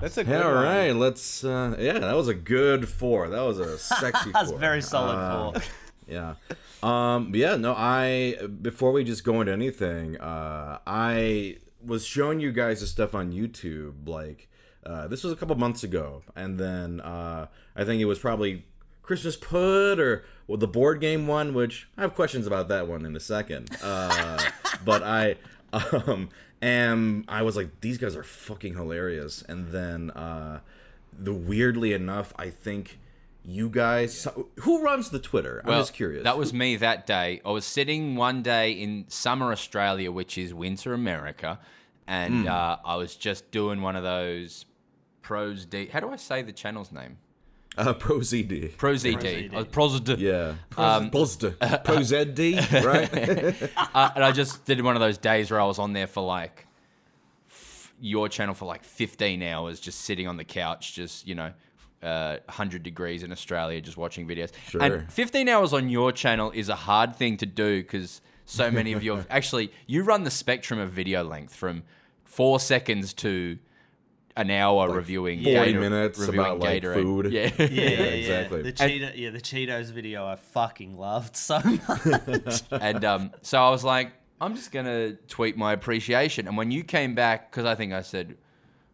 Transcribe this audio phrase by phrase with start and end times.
[0.00, 0.64] That's a good Yeah, all one.
[0.64, 0.90] right.
[0.92, 1.44] Let's.
[1.44, 3.28] Uh, yeah, that was a good four.
[3.28, 4.30] That was a sexy.
[4.32, 4.58] That's four.
[4.58, 5.62] very solid Uh, four.
[6.08, 6.34] Yeah.
[6.82, 7.32] Um.
[7.34, 7.56] Yeah.
[7.56, 7.74] No.
[7.76, 8.36] I.
[8.62, 13.32] Before we just go into anything, uh, I was showing you guys the stuff on
[13.32, 14.08] YouTube.
[14.08, 14.48] Like,
[14.84, 17.46] uh, this was a couple months ago, and then uh,
[17.76, 18.64] I think it was probably
[19.02, 23.06] Christmas Put or well, the board game one, which I have questions about that one
[23.06, 23.70] in a second.
[23.82, 24.50] Uh,
[24.84, 25.36] but I.
[25.72, 26.30] Um,
[26.62, 29.42] and I was like, these guys are fucking hilarious.
[29.48, 30.60] And then, uh,
[31.18, 32.98] the weirdly enough, I think
[33.44, 34.26] you guys,
[34.60, 35.62] who runs the Twitter?
[35.64, 36.24] I'm just curious.
[36.24, 37.40] That was me that day.
[37.44, 41.58] I was sitting one day in summer Australia, which is winter America,
[42.06, 42.48] and Hmm.
[42.48, 44.66] uh, I was just doing one of those
[45.22, 45.86] pros D.
[45.86, 47.16] How do I say the channel's name?
[47.76, 48.76] Uh, ProZD.
[48.76, 49.50] Pros ED.
[49.52, 50.14] I was pros D.
[50.14, 50.54] Yeah.
[50.76, 51.56] Um, Pozd.
[51.58, 53.70] ProZD, right?
[53.94, 56.24] uh, and I just did one of those days where I was on there for
[56.24, 56.66] like
[57.48, 61.52] f- your channel for like 15 hours, just sitting on the couch, just you know,
[62.02, 64.50] uh, 100 degrees in Australia, just watching videos.
[64.68, 64.82] Sure.
[64.82, 68.92] And 15 hours on your channel is a hard thing to do because so many
[68.92, 71.82] of your actually you run the spectrum of video length from
[72.24, 73.58] four seconds to
[74.36, 76.94] an hour reviewing 40 Gator- minutes reviewing about, like, Gatorade.
[76.94, 77.26] food.
[77.32, 77.50] Yeah.
[77.58, 78.04] Yeah, yeah, yeah.
[78.04, 78.62] exactly.
[78.62, 82.62] The Cheeto, yeah, the Cheetos video I fucking loved so much.
[82.70, 86.48] and um, so I was like, I'm just gonna tweet my appreciation.
[86.48, 88.36] And when you came back, because I think I said,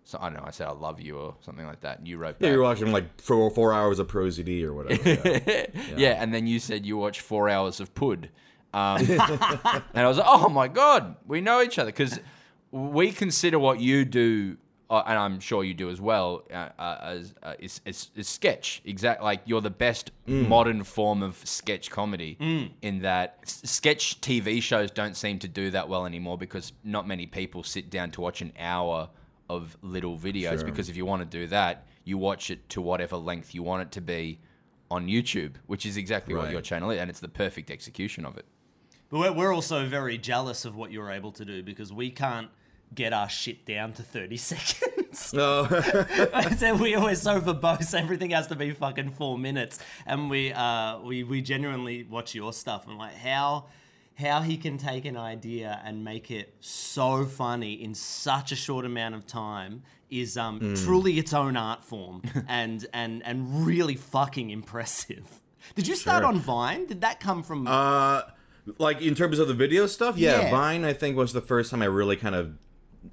[0.05, 2.17] so I don't know, I said I love you or something like that, and you
[2.17, 5.03] wrote yeah, back, you're watching like four, four hours of ProZD or whatever.
[5.47, 5.67] Yeah.
[5.97, 6.23] yeah.
[6.23, 8.31] and then you said you watched four hours of Pud.
[8.75, 9.21] Um, and
[9.95, 12.19] I was like, oh my god, we know each other because
[12.71, 14.57] we consider what you do,
[14.89, 18.29] uh, and I'm sure you do as well, uh, uh, as uh, is, is, is
[18.29, 18.83] sketch.
[18.85, 22.37] Exact, like you're the best modern form of sketch comedy.
[22.83, 27.07] In that s- sketch TV shows don't seem to do that well anymore because not
[27.09, 29.09] many people sit down to watch an hour
[29.49, 30.59] of little videos.
[30.59, 30.65] Sure.
[30.65, 33.83] Because if you want to do that, you watch it to whatever length you want
[33.83, 34.39] it to be
[34.91, 38.37] on YouTube, which is exactly what your channel is, and it's the perfect execution of
[38.37, 38.45] it.
[39.11, 42.49] But we're also very jealous of what you're able to do because we can't
[42.95, 45.33] get our shit down to 30 seconds.
[45.35, 45.67] No.
[46.59, 47.95] so we always so verbose.
[47.95, 52.53] Everything has to be fucking four minutes, and we uh we we genuinely watch your
[52.53, 53.67] stuff and like how
[54.19, 58.85] how he can take an idea and make it so funny in such a short
[58.87, 60.75] amount of time is um Hmm.
[60.75, 65.41] truly its own art form and and and really fucking impressive.
[65.75, 66.29] Did you start Sure.
[66.29, 66.87] on Vine?
[66.87, 67.67] Did that come from?
[67.67, 68.23] Uh,
[68.79, 70.51] like in terms of the video stuff, yeah, Yeah.
[70.51, 72.53] Vine I think was the first time I really kind of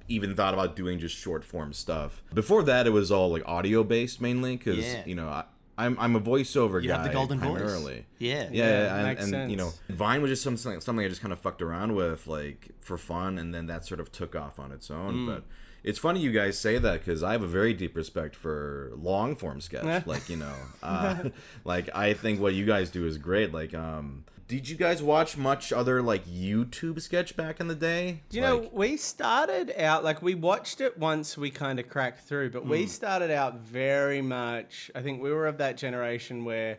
[0.08, 2.22] even thought about doing just short form stuff.
[2.32, 5.02] Before that, it was all like audio based mainly because Yeah.
[5.06, 5.44] you know I,
[5.76, 7.50] I'm I'm a voiceover You guy have the golden voice.
[7.60, 8.06] primarily.
[8.18, 8.48] Yeah.
[8.52, 9.72] yeah, Yeah, and, makes and you know.
[9.88, 13.38] Vine was just something something I just kind of fucked around with like for fun,
[13.38, 15.14] and then that sort of took off on its own.
[15.14, 15.26] Mm.
[15.26, 15.44] But
[15.82, 19.34] it's funny you guys say that because I have a very deep respect for long
[19.36, 20.06] form sketch.
[20.06, 21.30] like you know, uh,
[21.64, 23.52] like I think what you guys do is great.
[23.52, 28.20] Like, um, did you guys watch much other like YouTube sketch back in the day?
[28.28, 32.20] Do you know, we started out like we watched it once we kind of cracked
[32.28, 32.68] through, but Hmm.
[32.68, 34.90] we started out very much.
[34.94, 36.78] I think we were of that generation where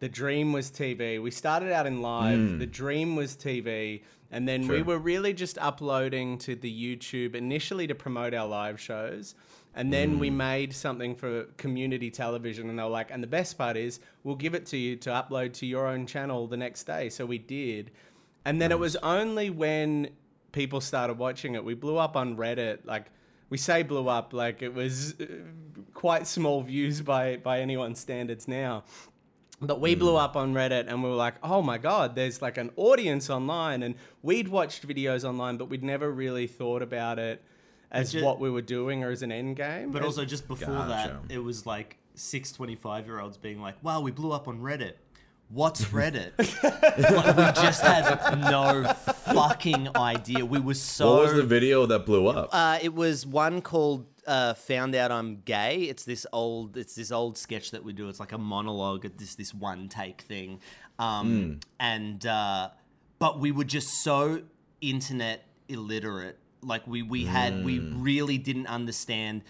[0.00, 1.18] the dream was TV.
[1.22, 4.88] We started out in live, the dream was TV, and then we Hmm.
[4.88, 9.34] Were really just uploading to the YouTube initially to promote our live shows.
[9.76, 10.36] And then we Hmm.
[10.36, 14.36] made something for community television, and they were like, and the best part is, we'll
[14.36, 17.08] give it to you to upload to your own channel the next day.
[17.08, 17.90] So we did.
[18.44, 20.10] And then it was only when
[20.52, 22.78] people started watching it, we blew up on Reddit.
[22.84, 23.06] Like,
[23.50, 25.24] we say blew up, like it was uh,
[25.92, 28.84] quite small views by, by anyone's standards now.
[29.60, 32.58] But we blew up on Reddit and we were like, oh my God, there's like
[32.58, 33.82] an audience online.
[33.82, 37.42] And we'd watched videos online, but we'd never really thought about it
[37.90, 39.90] as ju- what we were doing or as an end game.
[39.90, 41.20] But And- also just before Gotcha.
[41.28, 44.60] that, it was like six 25 year olds being like, wow, we blew up on
[44.60, 44.94] Reddit.
[45.50, 46.32] What's Reddit?
[46.38, 48.84] like, we just had no
[49.32, 50.44] fucking idea.
[50.44, 51.12] We were so.
[51.14, 52.48] what was the video that blew up?
[52.52, 57.12] Uh, it was one called uh, "Found Out I'm Gay." It's this old, it's this
[57.12, 58.08] old sketch that we do.
[58.08, 60.60] It's like a monologue, It's this this one take thing,
[60.98, 62.70] um, and uh,
[63.18, 64.42] but we were just so
[64.80, 66.38] internet illiterate.
[66.66, 69.42] Like we we had we really didn't understand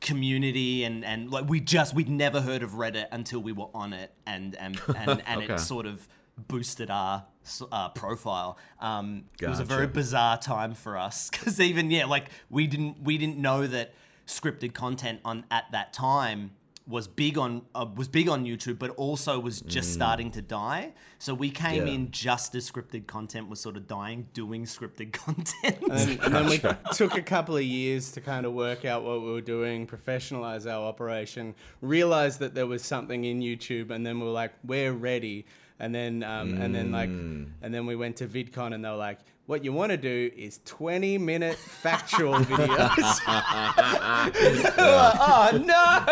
[0.00, 3.92] community and and like we just we'd never heard of Reddit until we were on
[3.92, 5.54] it and and and, and Okay.
[5.54, 6.08] it sort of
[6.48, 7.26] boosted our
[7.70, 8.56] uh, profile.
[8.80, 13.02] Um, It was a very bizarre time for us because even yeah, like we didn't
[13.02, 13.92] we didn't know that
[14.26, 16.52] scripted content on at that time
[16.90, 20.92] was big on uh, was big on YouTube, but also was just starting to die.
[21.18, 21.92] So we came Yeah.
[21.94, 25.78] in just as scripted content was sort of dying, doing scripted content.
[25.90, 26.58] And, and then we
[26.92, 30.70] took a couple of years to kind of work out what we were doing, professionalize
[30.70, 34.92] our operation, realize that there was something in YouTube, and then we were like, we're
[34.92, 35.46] ready.
[35.78, 38.96] And then, um, and then like, and then we went to VidCon, and they were
[38.96, 39.18] like,
[39.50, 43.18] what you want to do is 20 minute factual videos.
[44.78, 46.04] oh no!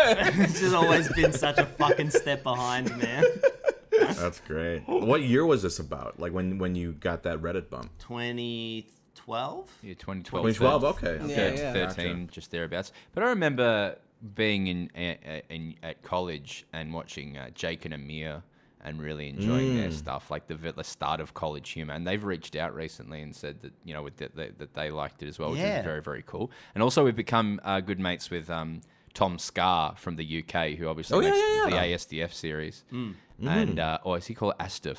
[0.43, 3.23] it's just always been such a fucking step behind, man.
[3.97, 4.81] That's great.
[4.87, 6.19] What year was this about?
[6.19, 7.91] Like when when you got that Reddit bump?
[7.99, 9.69] 2012.
[9.83, 10.55] Yeah, 2012.
[10.57, 10.83] 2012.
[10.83, 11.17] Okay.
[11.25, 11.57] Yeah, Okay.
[11.57, 11.87] yeah.
[11.87, 12.91] 13, just thereabouts.
[13.13, 13.95] But I remember
[14.35, 18.43] being in, in, in at college and watching uh, Jake and Amir
[18.81, 21.93] and really enjoying their stuff, like the the start of College Humor.
[21.93, 24.89] And they've reached out recently and said that you know with that that, that they
[24.91, 25.79] liked it as well, which Yeah.
[25.79, 26.49] is very very cool.
[26.73, 28.49] And also we've become uh, good mates with.
[28.49, 28.81] Um,
[29.15, 31.39] TomSka from the UK, who obviously Oh, yeah, makes
[31.73, 31.93] yeah, the.
[32.19, 34.97] ASDF series, and uh, or is he called Astuf?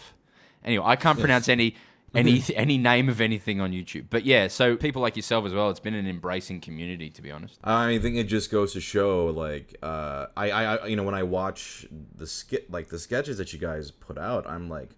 [0.64, 1.76] Anyway, I can't pronounce any
[2.14, 4.06] any any name of anything on YouTube.
[4.10, 5.70] But yeah, so people like yourself as well.
[5.70, 7.58] It's been an embracing community, to be honest.
[7.62, 11.22] I think it just goes to show, like, uh, I, I, you know, when I
[11.22, 11.86] watch
[12.16, 14.90] the skit, like the sketches that you guys put out, I'm like,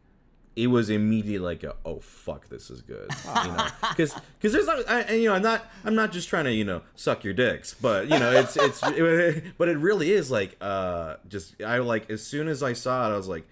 [0.55, 3.11] it was immediately like, a, oh fuck, this is good,
[3.45, 6.29] you know, because because there's not, I, and, you know, I'm not, I'm not just
[6.29, 9.79] trying to, you know, suck your dicks, but you know, it's it's, it, but it
[9.79, 13.29] really is like, uh, just I like as soon as I saw it, I was
[13.29, 13.47] like,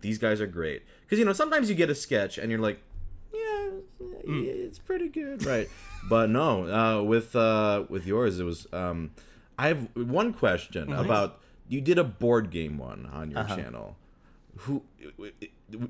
[0.00, 2.82] these guys are great, because you know, sometimes you get a sketch and you're like,
[4.26, 5.68] yeah, it's pretty good, right?
[6.08, 8.66] but no, uh, with uh, with yours, it was.
[8.72, 9.10] Um,
[9.58, 13.96] I have one question about you did a board game one on your channel.
[14.64, 14.82] Who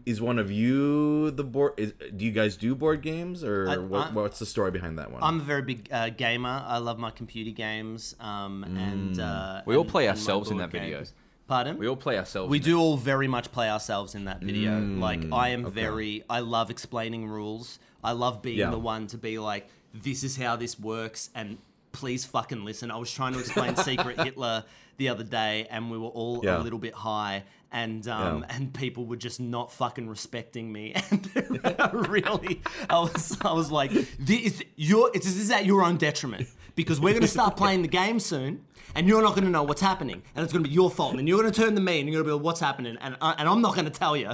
[0.06, 1.30] is one of you?
[1.30, 1.92] The board is.
[2.16, 5.10] Do you guys do board games, or I- what, I- what's the story behind that
[5.10, 5.22] one?
[5.22, 6.62] I'm a very big uh, gamer.
[6.66, 8.14] I love my computer games.
[8.20, 10.98] Um, and uh, We all and- play and my ourselves in that video.
[10.98, 11.12] games.
[11.48, 11.78] Pardon?
[11.78, 12.48] We all play ourselves.
[12.48, 14.70] We do all very much play ourselves in that video.
[14.70, 17.80] Mm, like I am very I love explaining rules.
[18.02, 18.70] I love being Yeah.
[18.70, 21.58] the one to be like, this is how this works and
[21.92, 22.90] please fucking listen.
[22.90, 24.64] I was trying to explain Secret Hitler
[24.98, 26.58] the other day and we were all Yeah.
[26.58, 28.56] a little bit high and um, Yeah.
[28.56, 33.90] and people were just not fucking respecting me and really I was I was like
[34.18, 37.82] this is your it's this is at your own detriment because we're gonna start playing
[37.82, 38.64] the game soon
[38.94, 41.14] and you're not going to know what's happening, and it's going to be your fault.
[41.16, 42.96] And you're going to turn to me, and you're going to be like, "What's happening?"
[43.00, 44.32] And I, and I'm not going to tell you.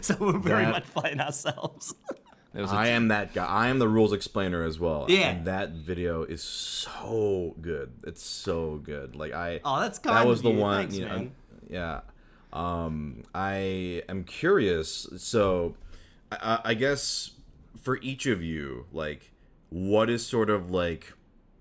[0.00, 1.92] so we're very That- much playing ourselves.
[2.52, 3.46] There was a I am that guy.
[3.46, 5.06] I am the rules explainer as well.
[5.08, 5.30] Yeah.
[5.30, 7.92] And that video is so good.
[8.06, 9.16] It's so good.
[9.16, 9.60] Like I.
[9.64, 10.16] Oh, that's kind.
[10.16, 10.58] that was of the you.
[10.58, 10.78] one.
[10.82, 11.32] Thanks, you know, man.
[11.70, 12.00] Yeah.
[12.52, 15.08] Um, I am curious.
[15.16, 15.74] So,
[16.30, 17.30] I, I- I guess
[17.80, 19.30] for each of you, like,
[19.70, 21.14] what is sort of like,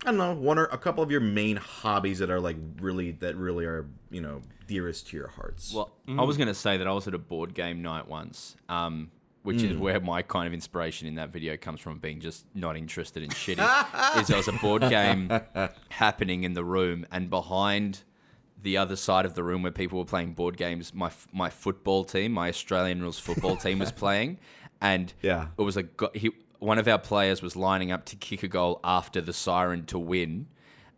[0.04, 3.12] I don't know, one or a couple of your main hobbies that are like really
[3.12, 5.74] that really are you know dearest to your hearts.
[5.74, 8.58] Well, I was going to say that I was at a board game night once,
[8.68, 9.12] um,
[9.44, 9.80] which is hmm.
[9.80, 13.30] where my kind of inspiration in that video comes from, being just not interested in
[13.30, 14.20] shitty.
[14.20, 15.32] is there was a board game
[15.90, 18.04] happening in the room, and behind
[18.62, 22.04] the other side of the room where people were playing board games, my my football
[22.04, 24.38] team, my Australian rules football team, was playing,
[24.80, 25.48] and Yeah.
[25.58, 28.48] it was a go- he, one of our players was lining up to kick a
[28.48, 30.48] goal after the siren to win.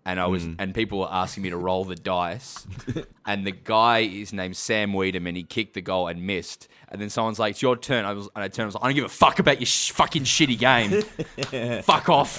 [0.05, 2.67] And I was, and people were asking me to roll the dice,
[3.25, 5.33] and the guy is named Sam Weideman.
[5.37, 8.27] He kicked the goal and missed, and then someone's like, "It's your turn." I was,
[8.35, 10.23] and I turned, I was like, "I don't give a fuck about your sh- fucking
[10.23, 11.81] shitty game.
[11.83, 12.37] fuck off."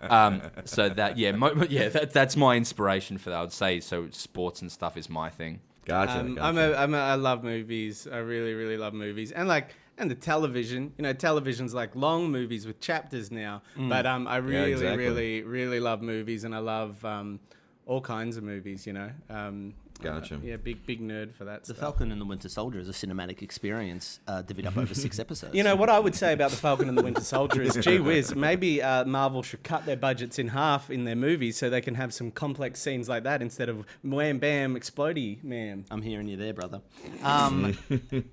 [0.00, 3.36] Um, so that, yeah, mo- yeah, that, that's my inspiration for that.
[3.36, 4.08] I would say so.
[4.10, 5.60] Sports and stuff is my thing.
[5.84, 6.18] gotcha.
[6.18, 6.46] Um, gotcha.
[6.46, 8.08] I'm a, I'm a, I love movies.
[8.10, 10.92] I really, really love movies, and like, and the television.
[10.98, 13.62] You know, television's like long movies with chapters now.
[13.76, 15.04] But um, I really, exactly.
[15.04, 17.40] really, really love movies, and I love um,
[17.86, 18.86] all kinds of movies.
[18.86, 20.34] You know, um, Gotcha.
[20.34, 21.60] uh, yeah, big, big nerd for that.
[21.60, 21.78] The stuff.
[21.78, 25.54] Falcon and the Winter Soldier is a cinematic experience uh, divvied up over six episodes.
[25.54, 27.98] You know what I would say about the Falcon and the Winter Soldier is, gee
[27.98, 31.80] whiz, maybe uh, Marvel should cut their budgets in half in their movies so they
[31.80, 35.84] can have some complex scenes like that instead of wham bam explodey man.
[35.90, 36.82] I'm hearing you there, brother.
[37.22, 37.78] Um,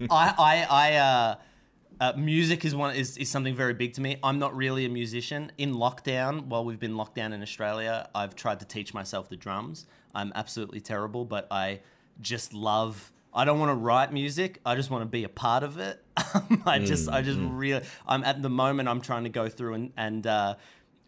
[0.10, 1.36] I, I, I, uh,
[2.00, 4.18] uh, music is one is, is something very big to me.
[4.24, 5.52] I'm not really a musician.
[5.58, 9.36] In lockdown, while we've been locked down in Australia, I've tried to teach myself the
[9.36, 9.86] drums.
[10.16, 11.82] I'm absolutely terrible, but I
[12.22, 13.12] just love.
[13.34, 14.60] I don't want to write music.
[14.66, 16.04] I just want to be a part of it.
[16.66, 17.84] I just, I just really.
[18.08, 18.88] I'm at the moment.
[18.88, 20.56] I'm trying to go through and and uh,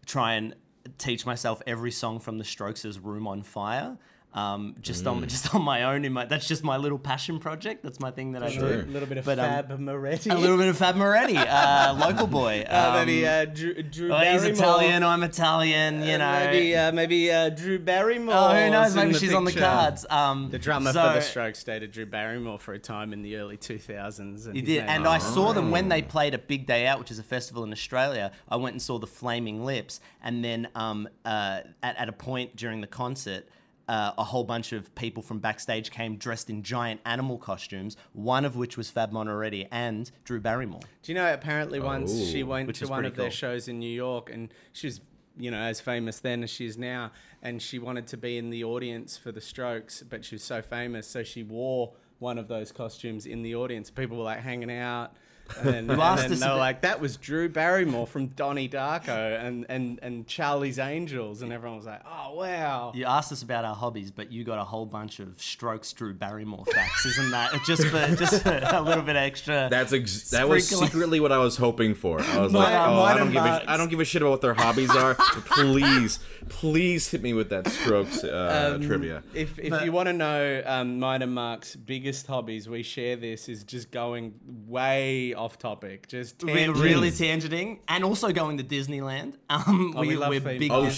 [0.06, 0.56] try and
[0.98, 3.98] teach myself every song from The Strokes' "Room on Fire."
[4.34, 5.12] Um, just Mm.
[5.12, 6.06] on just on my own.
[6.06, 7.84] In my that's just my little passion project.
[7.84, 8.66] That's my thing that I do.
[8.66, 10.30] A little bit of But, um, Fab Moretti.
[10.30, 12.62] A little bit of Fab Moretti, uh, local boy.
[12.66, 15.04] Uh, maybe Um, uh, Drew, Drew oh, he's Italian.
[15.04, 16.02] I'm Italian.
[16.02, 16.32] You Uh, know.
[16.46, 18.34] maybe uh, maybe uh, Drew Barrymore.
[18.36, 18.96] oh, who knows?
[18.96, 20.06] Maybe she's on the cards.
[20.10, 23.36] Um, The drummer so- for the Strokes dated Drew Barrymore for a time in the
[23.36, 24.46] early 2000s.
[24.46, 27.12] And He did, and I saw them when they played at Big Day Out, which
[27.12, 28.32] is a festival in Australia.
[28.48, 32.56] I went and saw the Flaming Lips, and then um, uh, at, at a point
[32.56, 33.46] during the concert,
[33.88, 37.98] uh, a whole bunch of people from backstage came dressed in giant animal costumes.
[38.14, 40.82] One of which was Fab Moretti and Drew Barrymore.
[41.04, 41.34] Do you know?
[41.34, 42.48] Apparently, once she Oh.
[42.48, 45.02] went Which to one pretty of their shows in New York, and she was,
[45.38, 47.12] you know, as famous then as she is now,
[47.42, 50.62] and she wanted to be in the audience for the Strokes, but she was so
[50.62, 53.90] famous, so she wore one of those costumes in the audience.
[53.90, 55.14] People were like hanging out.
[55.58, 59.38] And then, and asked then they were like, "That was Drew Barrymore from Donnie Darko
[59.46, 63.66] and, and, and Charlie's Angels," and everyone was like, "Oh wow!" You asked us about
[63.66, 67.52] our hobbies, but you got a whole bunch of Strokes Drew Barrymore facts, isn't that?
[67.66, 69.68] Just for just for a little bit extra.
[69.70, 72.22] That's ex- that was secretly what I was hoping for.
[72.22, 73.66] I was Mine- like, oh, I don't give a, Mark's.
[73.68, 75.16] I don't give a shit about what their hobbies are.
[75.46, 76.20] please,
[76.50, 79.22] please hit me with that Strokes uh, Um, trivia.
[79.34, 83.16] If, if But- you want to know um, mine and Mark's biggest hobbies, we share
[83.16, 84.34] this is just going
[84.68, 86.08] way off topic.
[86.08, 89.36] Just We're really tangenting, and also going to Disneyland.
[89.50, 90.84] Um, Oh, we we, love we're big Oh.
[90.84, 90.92] Disneyland-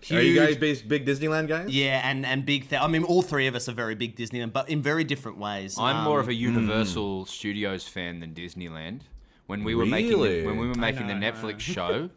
[0.00, 0.12] shit!
[0.16, 1.68] Are you guys big, big Disneyland guys?
[1.70, 2.68] Yeah, and and big.
[2.68, 5.38] Th- I mean, all three of us are very big Disneyland, but in very different
[5.38, 5.76] ways.
[5.78, 9.00] I'm more of Um, a Universal Studios fan than Disneyland.
[9.46, 10.40] When we were making Really?
[10.40, 12.10] the, when we were making know, the Netflix show,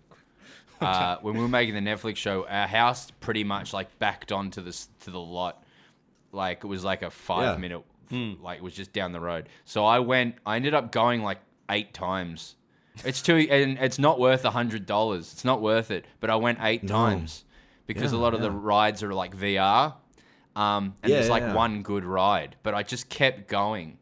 [0.81, 4.61] uh, when we were making the Netflix show, our house pretty much like backed onto
[4.61, 5.63] the s- to the lot,
[6.31, 7.57] like it was like a five Yeah.
[7.57, 7.83] minute,
[8.41, 9.49] like it was just down the road.
[9.65, 12.55] So I went, I ended up going like eight times.
[13.05, 15.31] It's too, and it's not worth a hundred dollars.
[15.31, 16.05] It's not worth it.
[16.19, 17.45] But I went eight times
[17.87, 19.93] because a lot of the rides are like VR,
[20.55, 21.53] um, and Yeah, there's like yeah.
[21.53, 22.55] one good ride.
[22.63, 23.97] But I just kept going.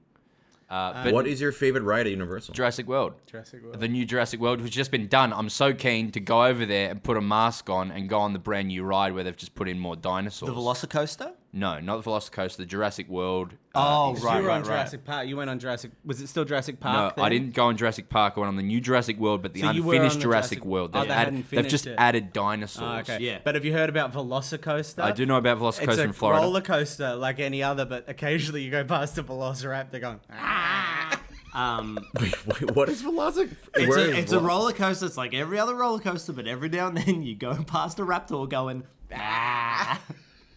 [0.70, 2.54] Uh, but What is your favorite ride at Universal?
[2.54, 3.14] Jurassic World?
[3.26, 3.80] Jurassic World.
[3.80, 5.32] The new Jurassic World, which has just been done.
[5.32, 8.34] I'm so keen to go over there and put a mask on and go on
[8.34, 10.52] the brand new ride where they've just put in more dinosaurs.
[10.52, 11.32] the Velocicoaster.
[11.58, 13.54] No, not the Velocicoaster, the Jurassic World.
[13.76, 14.66] Oh, You right, were right, on right.
[14.66, 15.28] Jurassic Park.
[15.28, 15.92] You went on Jurassic.
[16.06, 16.94] Was it still Jurassic Park?
[16.96, 17.20] no, Park?
[17.20, 18.34] I didn't go on Jurassic Park.
[18.38, 20.22] I went on the new Jurassic World, but the So you were on unfinished the
[20.24, 20.92] Jurassic, Jurassic- World.
[20.94, 21.96] Oh, They've, they add- hadn't they've just it.
[21.98, 23.10] added Oh, dinosaurs.
[23.10, 23.24] okay.
[23.24, 23.40] Yeah.
[23.44, 25.02] But have you heard about Velocicoaster?
[25.04, 26.42] I do know about It's Velocicoaster a in Florida.
[26.42, 30.20] roller coaster like any other, but occasionally you go past a Velociraptor going.
[30.32, 31.20] "Ah."
[31.56, 33.50] Um, Wait, wait, what is Velocic?
[33.76, 35.08] it's a, is it's a roller coaster.
[35.08, 38.04] It's like every other roller coaster, but every now and then you go past a
[38.04, 38.84] raptor going.
[39.12, 40.00] Ah.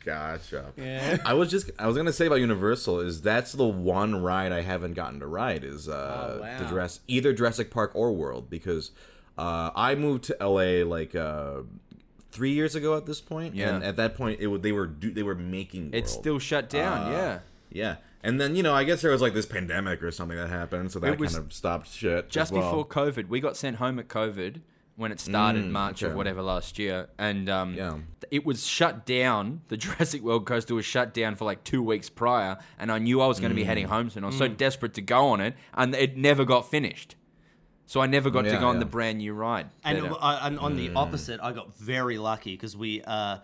[0.05, 0.73] Gotcha.
[0.77, 1.19] Yeah.
[1.25, 4.63] I was just I was gonna say about Universal is that's the one ride I
[4.63, 6.59] haven't gotten to ride is uh Oh, wow.
[6.59, 8.93] the Jurassic either Jurassic Park or World because
[9.37, 11.63] uh I moved to LA like uh
[12.31, 13.75] three years ago at this point Yeah.
[13.75, 16.71] and at that point it would they were do, they were making It's still shut
[16.71, 17.09] down.
[17.09, 17.39] Uh, yeah.
[17.71, 20.49] yeah and then you know I guess there was like this pandemic or something that
[20.49, 22.71] happened so that kind of stopped shit just as well.
[22.83, 23.29] before COVID.
[23.29, 24.61] We got sent home at COVID
[25.01, 26.11] when it started, Mm, March okay.
[26.11, 27.97] of whatever last year, and um, Yeah.
[28.31, 29.63] it was shut down.
[29.69, 33.21] The Jurassic World coaster was shut down for like two weeks prior, and I knew
[33.23, 33.91] I was going to be heading Mm.
[33.97, 34.25] home soon.
[34.25, 37.17] I was so desperate to go on it, and it never got finished.
[37.87, 39.67] So I never got to Yeah, go on the brand new ride.
[39.85, 43.39] And, But, uh, uh, and on the opposite, I got very lucky because we uh,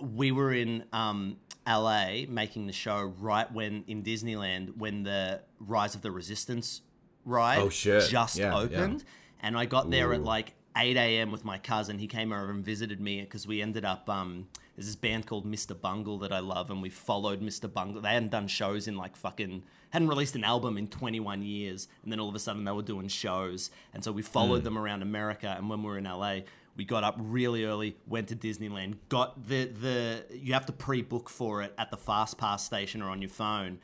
[0.00, 5.94] we were in um, LA making the show right when in Disneyland when the Rise
[5.94, 6.82] of the Resistance
[7.24, 8.08] ride Oh, shit.
[8.08, 8.58] just Yeah, yeah.
[8.60, 9.04] opened,
[9.40, 11.30] and I got there at like 8 a.m.
[11.32, 11.98] with my cousin.
[11.98, 14.08] He came over and visited me because we ended up.
[14.10, 15.78] Um, there's this band called Mr.
[15.80, 17.72] Bungle that I love, and we followed Mr.
[17.72, 18.02] Bungle.
[18.02, 22.12] They hadn't done shows in like fucking hadn't released an album in 21 years, and
[22.12, 25.00] then all of a sudden they were doing shows, and so we followed them around
[25.02, 25.54] America.
[25.56, 26.40] And when we were in LA,
[26.76, 31.30] we got up really early, went to Disneyland, got the the you have to pre-book
[31.30, 33.78] for it at the Fast Pass station or on your phone,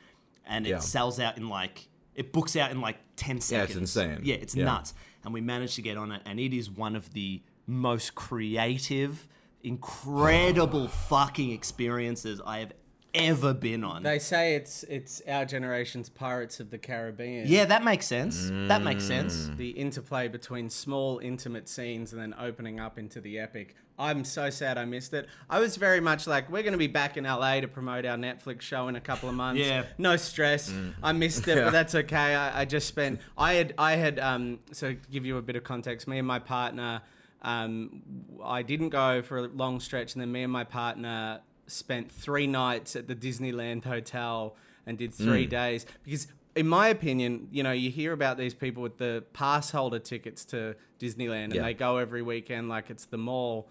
[0.45, 0.79] and it Yeah.
[0.79, 3.51] sells out in like it books out in like 10 seconds.
[3.51, 4.19] Yeah, it's insane.
[4.23, 4.65] Yeah, it's Yeah.
[4.65, 4.93] nuts.
[5.23, 9.27] And we managed to get on it, and it is one of the most creative,
[9.63, 12.73] incredible fucking experiences I have
[13.13, 14.03] ever been on.
[14.03, 17.47] They say it's it's our generation's Pirates of the Caribbean.
[17.47, 18.49] yeah, that makes sense.
[18.67, 19.49] That makes sense.
[19.55, 23.75] The interplay between small, intimate scenes and then opening up into the epic.
[23.99, 25.27] I'm so sad I missed it.
[25.47, 28.17] I was very much like, we're going to be back in LA to promote our
[28.17, 29.61] Netflix show in a couple of months.
[29.61, 29.83] Yeah.
[29.99, 30.73] No stress.
[31.03, 31.65] I missed it, Yeah.
[31.65, 32.33] but that's okay.
[32.33, 33.19] I, I just spent.
[33.37, 33.75] I had.
[33.77, 34.19] I had.
[34.19, 34.59] Um.
[34.71, 37.01] So to give you a bit of context, me and my partner.
[37.43, 38.01] Um.
[38.43, 42.47] I didn't go for a long stretch, and then me and my partner spent three
[42.47, 44.55] nights at the Disneyland hotel
[44.85, 45.49] and did three mm.
[45.49, 49.71] days because in my opinion, you know, you hear about these people with the pass
[49.71, 51.63] holder tickets to Disneyland and Yeah.
[51.63, 53.69] they go every weekend like it's the mall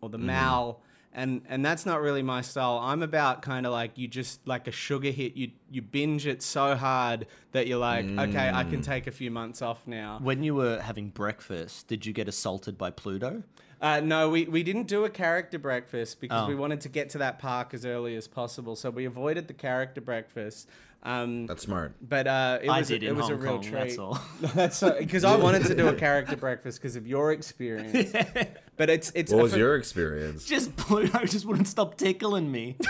[0.00, 0.28] or the mm-hmm.
[0.28, 0.82] mall.
[1.14, 2.78] And and that's not really my style.
[2.82, 5.36] I'm about kind of like you just like a sugar hit.
[5.36, 8.70] You you binge it so hard that you're like, okay, I Mm.
[8.70, 10.18] can take a few months off now.
[10.22, 13.42] When you were having breakfast, did you get assaulted by Pluto?
[13.80, 16.48] Uh, no, we, we didn't do a character breakfast because Oh.
[16.48, 18.76] we wanted to get to that park as early as possible.
[18.76, 20.68] So we avoided the character breakfast.
[21.02, 21.96] Um, That's smart.
[22.00, 23.72] but uh, it I was did it was Hong a real Kong, treat.
[23.74, 24.20] that's all.
[24.54, 28.12] That's because I wanted to do a character breakfast because of your experience.
[28.76, 30.44] But it's it's What was ph- your experience?
[30.44, 32.76] Just Pluto just wouldn't stop tickling me.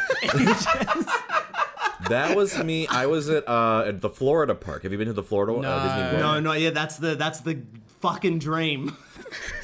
[2.08, 2.86] That was me.
[2.88, 4.82] I was at uh at the Florida park.
[4.82, 7.62] Have you been to the Florida uh, no, no, yeah, that's the that's the
[8.00, 8.96] fucking dream.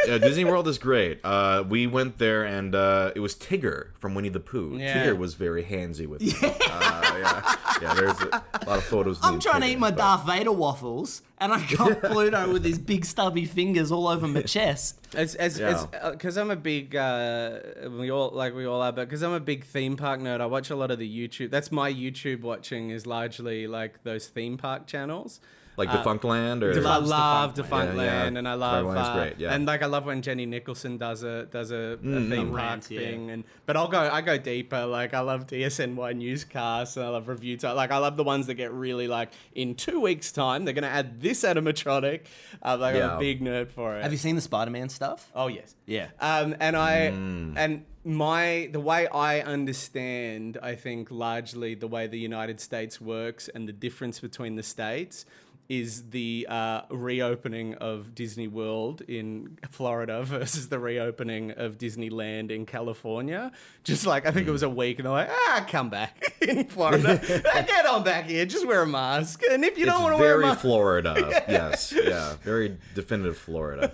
[0.06, 1.20] Yeah, Disney World is great.
[1.24, 4.76] Uh, we went there and uh, it was Tigger from Winnie the Pooh.
[4.78, 5.04] Yeah.
[5.06, 6.32] Tigger was very handsy with me.
[6.80, 7.94] Uh, yeah, yeah.
[7.94, 9.18] There's a, lot of photos.
[9.22, 12.64] I'm and trying to eat my but- Darth Vader waffles, and I got Pluto with
[12.64, 15.00] his big stubby fingers all over my chest.
[15.14, 15.86] As as Yeah.
[16.12, 17.58] because I'm a big uh,
[17.98, 20.46] we all like we all are, but because I'm a big theme park nerd, I
[20.46, 21.50] watch a lot of the YouTube.
[21.50, 25.40] That's my YouTube watching is largely like those theme park channels.
[25.78, 27.68] Like Defunctland or I love Defunctland.
[27.94, 28.24] Defunctland, Yeah, yeah.
[28.38, 29.54] and I love Defunctland's uh, great, yeah.
[29.54, 32.90] and like I love when Jenny Nicholson does a does a, a theme park Rant,
[32.90, 33.00] yeah.
[33.00, 34.84] thing, and but I'll go I go deeper.
[34.84, 37.76] Like I love DSNY newscasts, and I love review time.
[37.76, 40.88] Like I love the ones that get really like in two weeks time they're gonna
[40.88, 42.22] add this animatronic.
[42.62, 44.02] Uh, like I'm a big nerd for it.
[44.02, 45.30] Have you seen the Spider-Man stuff?
[45.34, 45.74] Oh yes.
[45.86, 46.08] Yeah.
[46.20, 47.54] Um, and I Mm.
[47.56, 53.48] and my the way I understand, I think largely the way the United States works
[53.54, 55.24] and the difference between the states
[55.68, 62.64] is the uh, reopening of Disney World in Florida versus the reopening of Disneyland in
[62.64, 63.52] California.
[63.84, 66.64] Just like I think it was a week, and they're like, "Ah, come back in
[66.66, 67.20] Florida,
[67.66, 70.38] get on back here, just wear a mask." And if you don't want to wear
[70.38, 70.62] a mask.
[70.62, 71.44] very Florida.
[71.48, 73.92] yes, yeah, very definitive Florida.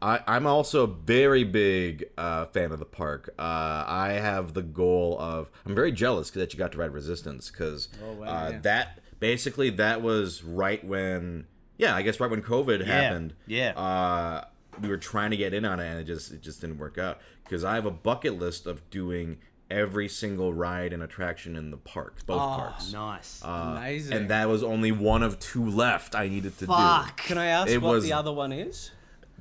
[0.00, 3.32] I, I'm also a very big uh, fan of the park.
[3.38, 5.50] Uh, I have the goal of.
[5.64, 7.88] I'm very jealous that you got to ride Resistance because
[8.18, 8.58] wow, uh, yeah.
[8.62, 11.46] that basically that was right when.
[11.78, 13.34] Yeah, I guess right when COVID happened.
[13.46, 13.70] yeah.
[13.70, 14.44] Uh,
[14.80, 16.98] we were trying to get in on it, and it just it just didn't work
[16.98, 19.38] out because I have a bucket list of doing
[19.70, 22.92] every single ride and attraction in the park, both parks.
[22.92, 23.40] Nice.
[23.42, 24.12] Uh, Amazing.
[24.16, 26.72] And that was only one of two left I needed to do.
[26.72, 27.16] Fuck.
[27.18, 28.90] can I ask It what was- the other one is?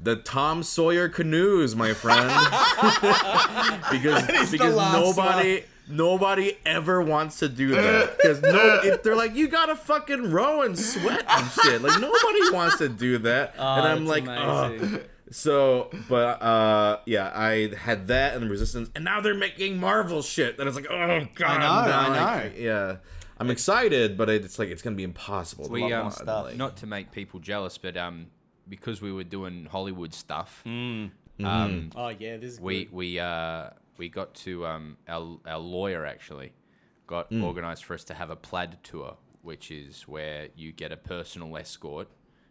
[0.03, 2.27] The Tom Sawyer canoes, my friend.
[3.91, 8.17] because because last nobody nobody ever wants to do that.
[8.17, 11.81] Because no, they're like you gotta fucking row and sweat and shit.
[11.81, 13.53] Like nobody wants to do that.
[13.57, 14.95] and I'm like, amazing.
[14.95, 15.01] Ugh.
[15.31, 20.59] So, but uh, yeah, I had that and Resistance, and now they're making Marvel shit.
[20.59, 22.51] And it's like, oh god, know, now I know.
[22.57, 22.95] yeah,
[23.37, 25.69] I'm excited, but it's like it's gonna be impossible.
[25.69, 28.27] We love um, like- not to make people jealous, but um,
[28.67, 31.11] because we were doing Hollywood stuff, um,
[31.95, 32.93] Oh yeah, this is we good.
[32.93, 33.69] we uh
[34.01, 36.49] we got to um our our lawyer actually
[37.07, 37.43] got Hmm.
[37.43, 39.11] organized for us to have a plaid tour,
[39.43, 42.07] which is where you get a personal escort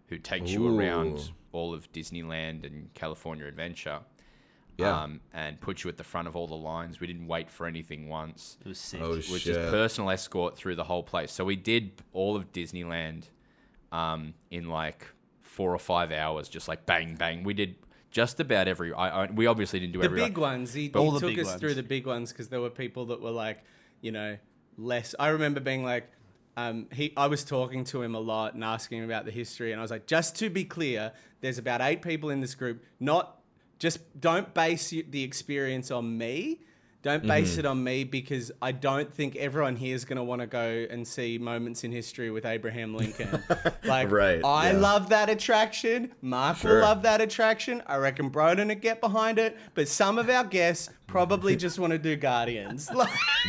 [0.08, 4.00] who takes you around all of Disneyland and California Adventure.
[4.78, 5.02] Yeah.
[5.02, 7.00] Um, and put you at the front of all the lines.
[7.00, 8.56] We didn't wait for anything once.
[8.64, 9.00] it was sick.
[9.02, 9.54] Oh It was shit!
[9.54, 11.30] just personal escort through the whole place.
[11.32, 13.24] So we did all of Disneyland
[13.92, 15.00] um, in like
[15.42, 17.42] four or five hours, just like bang bang.
[17.44, 17.74] We did
[18.10, 18.92] just about every.
[18.92, 20.20] I, I we obviously didn't do the every.
[20.20, 20.72] big ones.
[20.72, 21.04] He, he took
[21.38, 21.60] us ones.
[21.60, 23.58] through the big ones because there were people that were like,
[24.00, 24.36] you know,
[24.76, 25.14] less.
[25.18, 26.10] I remember being like,
[26.56, 27.12] um, he.
[27.16, 29.82] I was talking to him a lot and asking him about the history, and I
[29.82, 32.84] was like, just to be clear, there's about eight people in this group.
[32.98, 33.38] Not
[33.78, 36.60] just don't base the experience on me.
[37.02, 37.60] Don't base Mm-hmm.
[37.60, 40.86] it on me because I don't think everyone here is going to want to go
[40.90, 43.42] and see moments in history with Abraham Lincoln.
[43.84, 44.78] like, Right, I yeah.
[44.78, 46.12] love that attraction.
[46.20, 46.74] Mark Sure.
[46.74, 47.82] will love that attraction.
[47.86, 49.56] I reckon Broden would get behind it.
[49.74, 52.90] But some of our guests probably just want to do Guardians.
[52.94, 53.08] Like,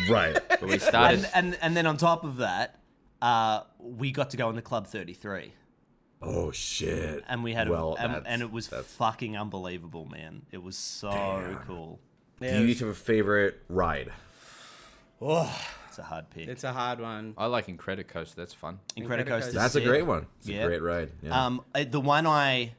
[0.10, 0.38] right.
[0.50, 1.30] But we started.
[1.36, 2.80] and, and and then on top of that,
[3.22, 5.52] uh, we got to go into Club 33.
[6.22, 7.24] Oh shit!
[7.28, 10.44] And we had well, a, and, and it was fucking unbelievable, man.
[10.52, 11.56] It was so Damn.
[11.68, 12.00] cool.
[12.42, 14.12] Do you each have a favorite ride?
[15.22, 16.48] It's a hard pick.
[16.48, 17.34] it's a hard one.
[17.38, 18.36] I like Incredicoaster.
[18.36, 18.80] That's fun.
[18.98, 19.26] Incredicoaster.
[19.26, 19.52] Incredicoaster.
[19.54, 20.26] That's a great one.
[20.40, 20.64] It's Yeah.
[20.64, 21.12] a great ride.
[21.22, 21.46] Yeah.
[21.46, 22.74] Um, uh, the one I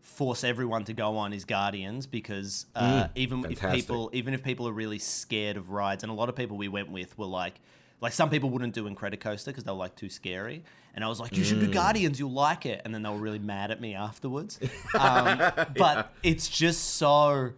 [0.00, 4.42] force everyone to go on is Guardians because uh, even if Mm, people even if
[4.42, 7.26] people are really scared of rides, and a lot of people we went with were
[7.26, 7.60] like,
[8.00, 10.64] like some people wouldn't do Incredicoaster because they were like too scary,
[10.94, 11.72] and I was like, you should do Mm.
[11.72, 14.58] Guardians, you'll like it, and then they were really mad at me afterwards.
[14.98, 15.38] Um,
[15.76, 17.52] but it's just so.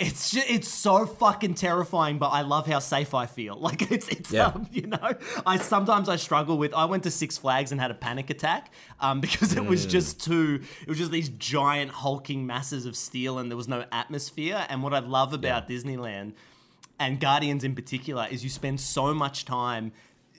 [0.00, 3.56] It's just, it's so fucking terrifying, but I love how safe I feel.
[3.60, 4.46] Like it's it's Yeah.
[4.46, 5.12] um, you know
[5.46, 6.72] I sometimes I struggle with.
[6.74, 10.24] I went to Six Flags and had a panic attack um, because it was just
[10.24, 10.62] too.
[10.82, 14.64] It was just these giant hulking masses of steel and there was no atmosphere.
[14.70, 16.32] And what I love about Disneyland
[16.98, 19.92] and Guardians in particular is you spend so much time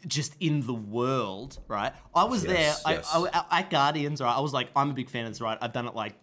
[0.07, 1.93] just in the world, right?
[2.15, 3.09] I was Yes, there yes.
[3.13, 4.35] I, I, at Guardians, right?
[4.35, 5.57] I was like, I'm a big fan of this, right?
[5.61, 6.15] I've done it like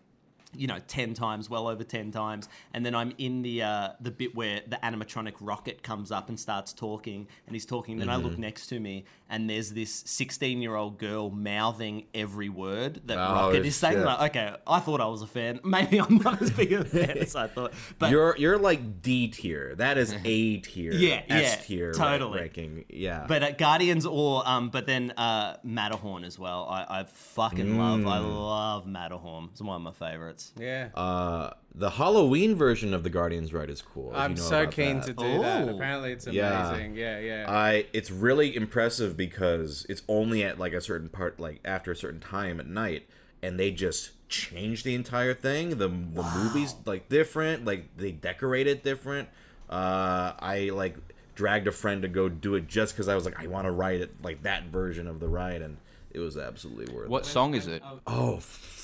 [0.54, 4.11] you know, ten times, well over ten times, and then I'm in the uh, the
[4.11, 7.98] bit where the animatronic rocket comes up and starts talking, and he's talking.
[7.98, 8.26] Then I Mm-hmm.
[8.26, 13.18] look next to me, and there's this 16 year old girl mouthing every word that
[13.18, 14.02] Oh, Rocket is saying.
[14.02, 15.61] Like, okay, I thought I was a fan.
[15.64, 19.28] Maybe I'm not as big a fan as I thought, but you're you're like D
[19.28, 19.74] tier.
[19.76, 20.92] That is A tier.
[20.92, 22.40] Yeah, yeah, S tier ra- totally.
[22.40, 22.84] ranking.
[22.88, 23.26] Yeah.
[23.28, 26.66] But at Guardians or um, but then uh, Matterhorn as well.
[26.70, 28.06] I, I fucking love.
[28.06, 28.34] I Mm.
[28.34, 29.50] love Matterhorn.
[29.52, 30.38] It's one of my favorites.
[30.59, 30.88] Yeah.
[30.94, 34.12] uh, the Halloween version of the Guardians ride is cool.
[34.14, 35.07] I'm you know so keen that.
[35.07, 35.68] to do that.
[35.68, 36.96] Apparently, it's amazing.
[36.96, 37.44] Yeah, yeah.
[37.48, 41.96] I it's really impressive because it's only at like a certain part like after a
[41.96, 43.09] certain time at night
[43.42, 45.70] and they just change the entire thing.
[45.70, 49.29] The the movies like different, like they decorate it different.
[49.70, 50.96] Uh I like
[51.35, 53.70] dragged a friend to go do it just cuz I was like I want to
[53.70, 55.77] ride it like that version of the ride and
[56.11, 57.20] it was absolutely worth What it.
[57.20, 57.83] What song is it?
[58.07, 58.74] Oh f-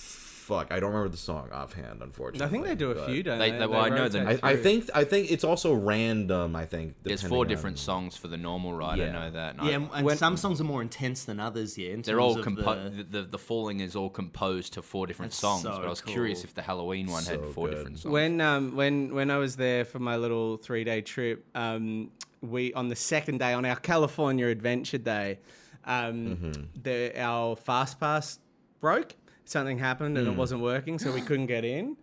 [0.45, 2.47] fuck, I don't remember the song offhand unfortunately.
[2.47, 3.59] I think they do a few, don't They- they?
[3.59, 4.27] they- well, I know them.
[4.27, 6.95] rotate I, I think I think it's also random, I think.
[7.03, 9.01] There's four different on- songs for the normal ride.
[9.01, 9.57] I know that.
[9.57, 11.79] and Yeah, I- and, and when- some songs are more intense than others.
[11.79, 14.83] Yeah, in they're terms all of the- the, the the falling is all composed to
[14.83, 15.63] four different That's songs.
[15.63, 16.13] so but I was cool.
[16.13, 17.77] curious if the Halloween one had four good.
[17.77, 18.13] different songs.
[18.13, 22.11] when um when when I was there for my little three day trip, um
[22.43, 25.39] we on the second day on our California Adventure Day,
[25.87, 26.53] um
[26.83, 28.39] the our fast pass
[28.81, 29.15] broke.
[29.45, 31.97] Something happened and it wasn't working, so we couldn't get in.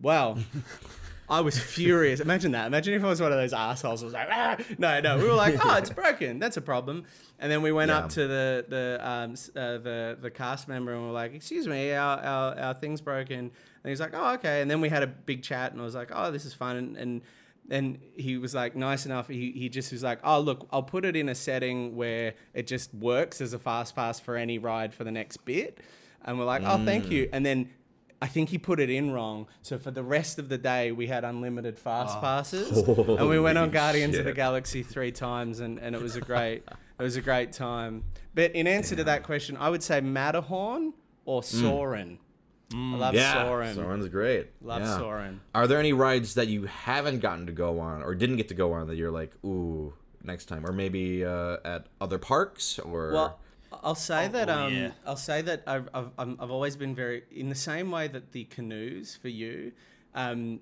[0.00, 0.38] Well.
[1.28, 2.20] I was furious.
[2.20, 2.68] Imagine that.
[2.68, 4.04] Imagine if I was one of those assholes.
[4.04, 4.56] was like, ah!
[4.78, 5.18] no, no.
[5.18, 6.38] We were like, oh, it's broken.
[6.38, 7.02] That's a problem.
[7.40, 7.98] And then we went Yeah.
[7.98, 11.66] up to the the um, uh, the the cast member and we are like, excuse
[11.66, 13.38] me, our, our our thing's broken.
[13.40, 13.50] And
[13.90, 14.62] he's like, oh, okay.
[14.62, 16.76] And then we had a big chat, and I was like, oh, this is fun.
[16.76, 17.22] And and,
[17.70, 19.26] and he was like nice enough.
[19.26, 22.68] He he just was like, oh, look, I'll put it in a setting where it
[22.68, 25.80] just works as a fast pass for any ride for the next bit.
[26.26, 27.28] And we're like, oh, thank you.
[27.32, 27.70] And then.
[28.18, 29.46] I think he put it in wrong.
[29.60, 33.58] So for the rest of the day, we had unlimited fast passes, and we went
[33.58, 34.32] on Guardians of the.
[34.32, 36.64] Galaxy three times, and, and it was a great
[36.98, 38.04] it was a great time.
[38.34, 40.94] But in answer to that question, I would say Matterhorn
[41.26, 42.18] or Soarin'.
[42.72, 43.18] I love Mm.
[43.18, 43.74] Yeah, Soarin'.
[43.74, 44.48] Soarin's great.
[44.62, 44.96] Love yeah.
[44.96, 45.40] Soarin'.
[45.54, 48.54] Are there any rides that you haven't gotten to go on or didn't get to
[48.54, 49.92] go on that you're like, ooh,
[50.24, 53.12] next time, or maybe uh, at other parks or?
[53.12, 53.40] Well,
[53.72, 54.90] I'll say that oh, um, yeah.
[55.06, 58.32] I'll say that I've, I've I'm- I've always been very in the same way that
[58.32, 59.72] the canoes for you,
[60.14, 60.60] um,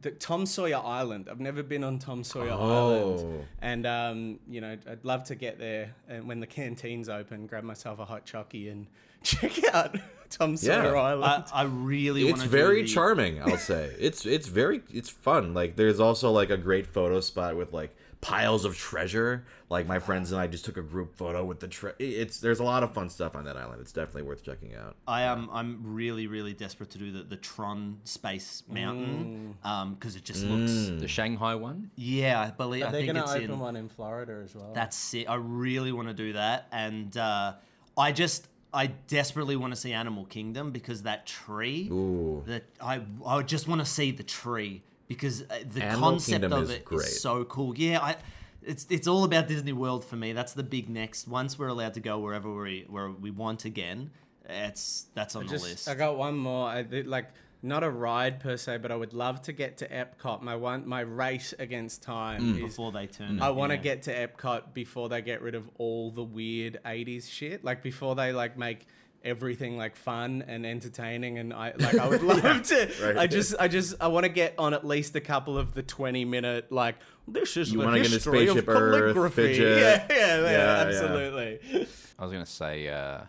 [0.00, 1.28] the Tom Sawyer Island.
[1.30, 2.90] I've never been on Tom Sawyer Oh.
[3.20, 7.46] Island, and um, you know I'd love to get there and when the canteen's open,
[7.46, 8.86] grab myself a hot chockey and
[9.22, 9.96] check out
[10.30, 11.00] Tom Sawyer Yeah.
[11.00, 11.24] Island.
[11.52, 12.48] I, I really want it's to.
[12.48, 13.42] very do the, charming.
[13.42, 15.54] I'll say it's it's very it's fun.
[15.54, 19.44] Like there's also like a great photo spot with like piles of treasure.
[19.70, 22.58] Like my friends and I just took a group photo with the tre- It's there's
[22.60, 23.80] a lot of fun stuff on that island.
[23.80, 24.96] It's definitely worth checking out.
[25.06, 25.48] I am.
[25.52, 30.44] I'm really, really desperate to do the, the Tron Space Mountain Um because it just
[30.44, 30.70] looks.
[30.72, 31.00] Mm.
[31.00, 31.90] the Shanghai one.
[31.96, 32.82] Yeah, I believe.
[32.84, 33.58] I They're think gonna it's open in.
[33.58, 34.72] one in Florida as well.
[34.74, 35.26] That's it.
[35.28, 37.54] I really want to do that, and uh,
[37.96, 38.48] I just.
[38.72, 41.88] I desperately want to see Animal Kingdom because that tree.
[41.90, 42.44] Ooh.
[42.46, 46.52] That I I just want to see the tree because uh, the Animal concept Kingdom
[46.52, 47.08] of is it is great.
[47.08, 47.76] so cool.
[47.76, 48.16] Yeah, I.
[48.62, 50.32] It's it's all about Disney World for me.
[50.32, 51.26] That's the big next.
[51.26, 54.12] Once we're allowed to go wherever we where we want again,
[54.48, 55.88] it's that's on the Just, list.
[55.88, 56.68] I got one more.
[56.68, 59.88] I did, like not a ride per se, but I would love to get to
[59.88, 60.42] Epcot.
[60.42, 63.40] My one, my race against time is before they turn.
[63.40, 63.82] I it, want to yeah.
[63.82, 67.64] get to Epcot before they get rid of all the weird '80s shit.
[67.64, 68.86] Like before they like make
[69.24, 71.38] everything like fun and entertaining.
[71.38, 72.92] And I like I would love to.
[73.02, 73.16] right.
[73.18, 75.82] I just I just I want to get on at least a couple of the
[75.82, 76.96] 20 minute like
[77.28, 79.34] this is You the wanna get into history of Spaceship Earth, calligraphy.
[79.54, 79.78] fidget.
[79.80, 80.86] Yeah, yeah, yeah, Yeah, yeah.
[80.86, 81.86] absolutely.
[82.18, 83.20] I was gonna say uh,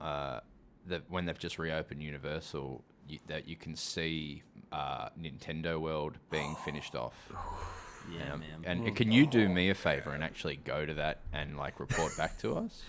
[0.00, 0.40] uh,
[0.86, 4.42] that when they've just reopened Universal, you, that you can see
[4.72, 7.14] uh, Nintendo World being finished off.
[8.10, 8.48] Yeah, Um, man.
[8.86, 12.16] and can you do me a favor and actually go to that and like report
[12.16, 12.82] back to us?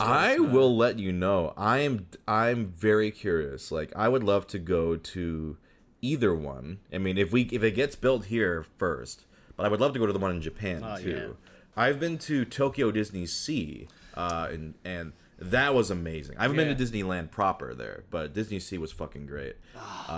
[0.00, 1.52] I will let you know.
[1.56, 3.70] I am I'm very curious.
[3.72, 5.56] Like I would love to go to
[6.02, 6.78] either one.
[6.92, 9.24] I mean, if we if it gets built here first,
[9.56, 11.36] but I would love to go to the one in Japan Oh, too.
[11.76, 16.36] I've been to Tokyo Disney Sea, uh, and and that was amazing.
[16.38, 16.72] I haven't Yeah.
[16.72, 19.56] been to Disneyland proper there, but Disney Sea was fucking great.
[19.76, 20.12] Ah.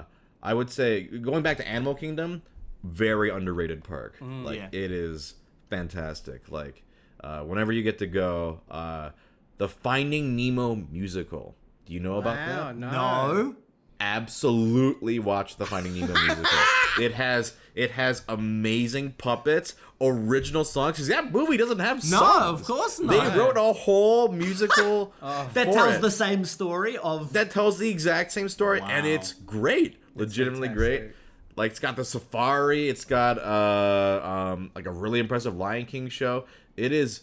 [0.00, 0.04] uh,
[0.42, 2.42] I would say going back to Animal Kingdom,
[2.84, 4.16] very underrated park.
[4.20, 4.68] Mm, like yeah.
[4.70, 5.34] it is
[5.70, 6.50] fantastic.
[6.50, 6.84] Like
[7.22, 9.10] uh, whenever you get to go, uh,
[9.58, 11.54] the Finding Nemo musical.
[11.86, 12.76] Do you know about that?
[12.76, 12.90] no.
[12.90, 13.56] no.
[14.00, 16.58] Absolutely watch the Finding Nemo musical.
[17.00, 20.96] it has it has amazing puppets, original songs.
[20.98, 22.20] 'Cause that movie doesn't have songs.
[22.20, 23.10] No, of course not.
[23.32, 26.00] They wrote a whole musical that tells it.
[26.00, 31.10] the same story of that tells the exact same story, and it's great, legitimately great.
[31.56, 36.08] Like it's got the safari, it's got uh um like a really impressive Lion King
[36.08, 36.44] show.
[36.78, 37.22] It is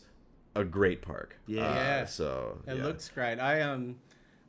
[0.56, 1.38] a great park.
[1.48, 2.02] Yeah.
[2.04, 2.84] Uh, So It yeah.
[2.84, 3.40] looks great.
[3.40, 3.96] I um,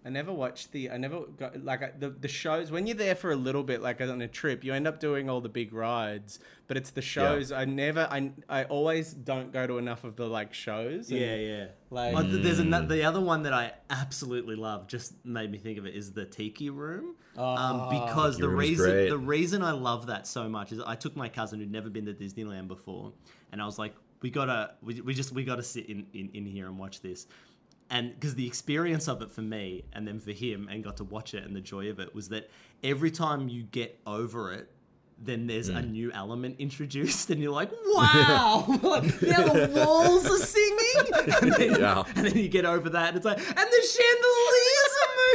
[0.05, 0.91] I never watched the.
[0.91, 2.71] I never got like I- the the shows.
[2.71, 5.29] When you're there for a little bit, like on a trip, you end up doing
[5.29, 6.39] all the big rides.
[6.69, 7.51] But it's the shows.
[7.51, 8.07] I never.
[8.09, 11.11] I I always don't go to enough of the like shows.
[11.11, 11.67] and, yeah, yeah.
[11.91, 14.87] Like Oh, th- there's another, the other one that I absolutely love.
[14.87, 18.61] Just made me think of it is the Tiki Room, um, because Tiki the Room
[18.61, 19.09] is reason great.
[19.09, 22.07] the reason I love that so much is I took my cousin who'd never been
[22.07, 23.13] to Disneyland before,
[23.51, 23.95] and I was like,
[24.27, 27.29] we gotta we, we just we gotta sit in, in in here and watch this.
[27.91, 31.05] And because the experience of it for me and then for him and got to
[31.05, 32.51] watch it and the joy of it was that
[32.83, 34.69] every time you get over it,
[35.17, 35.93] then there's a mm.
[35.93, 38.65] new element introduced, and you're like, "Wow!
[38.83, 41.07] like, now the walls are singing."
[41.41, 42.03] And then, Yeah.
[42.17, 43.83] and then you get over that, and it's like, "And the
[44.27, 44.66] moving."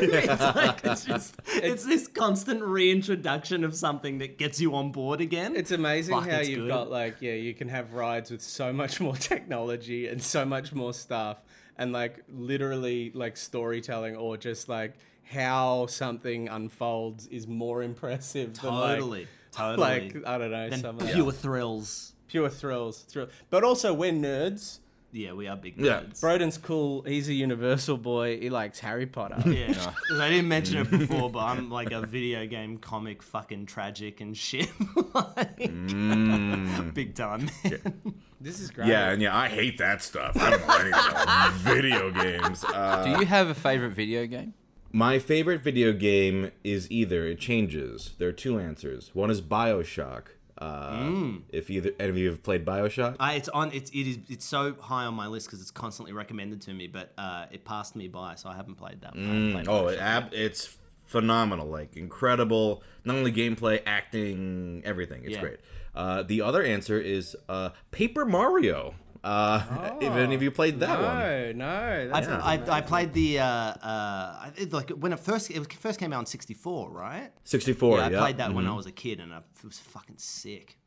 [0.12, 5.22] It's like it's just it's this constant reintroduction of something that gets you on board
[5.22, 5.56] again.
[5.56, 6.70] It's amazing Fuck, how it's you've good.
[6.70, 10.74] got like yeah, you can have rides with so much more technology and so much
[10.74, 11.38] more stuff
[11.78, 18.72] and like literally like storytelling or just like how something unfolds is more impressive than
[18.72, 20.12] totally, like, totally.
[20.12, 22.14] like I don't know some of the pure thrills.
[22.28, 24.80] pure thrills thrill but also we're nerds
[25.14, 26.02] Yeah, we are big Yeah.
[26.22, 30.78] Broden's cool he's a universal boy he likes Harry Potter Yeah, 'Cause I didn't mention
[30.78, 34.70] it before, but I'm like a video game comic fucking tragic and shit.
[35.14, 35.58] like,
[36.94, 37.50] big time.
[37.64, 37.94] man.
[38.40, 40.36] this is great Yeah, and yeah, I hate that stuff.
[40.38, 42.64] I don't know anything about video games.
[42.64, 44.54] Uh, Do you have a favorite video game?
[44.94, 48.12] my favorite video game is either it changes.
[48.18, 49.12] There are two answers.
[49.14, 50.24] One is Bioshock.
[50.62, 53.72] Uh, If either any of you have played Bioshock, I, it's on.
[53.72, 54.20] It's it is.
[54.30, 57.66] It's so high on my list because it's constantly recommended to me, but uh, it
[57.66, 59.16] passed me by, so I haven't played that.
[59.16, 61.68] haven't played oh, it, ab- it's phenomenal.
[61.68, 62.84] Like incredible.
[63.04, 65.24] Not only gameplay, acting, everything.
[65.24, 65.42] It's Yeah.
[65.42, 65.60] great.
[65.96, 68.94] Uh, the other answer is uh, Paper Mario.
[69.24, 71.58] Uh, if any of you played that one.
[71.58, 75.72] no no I, I, I played the uh, uh, it, like when it first it
[75.74, 77.32] first came out in '64, right?
[77.44, 78.18] 64, yeah, yeah.
[78.18, 80.78] I played that when I was a kid, and I, it was fucking sick.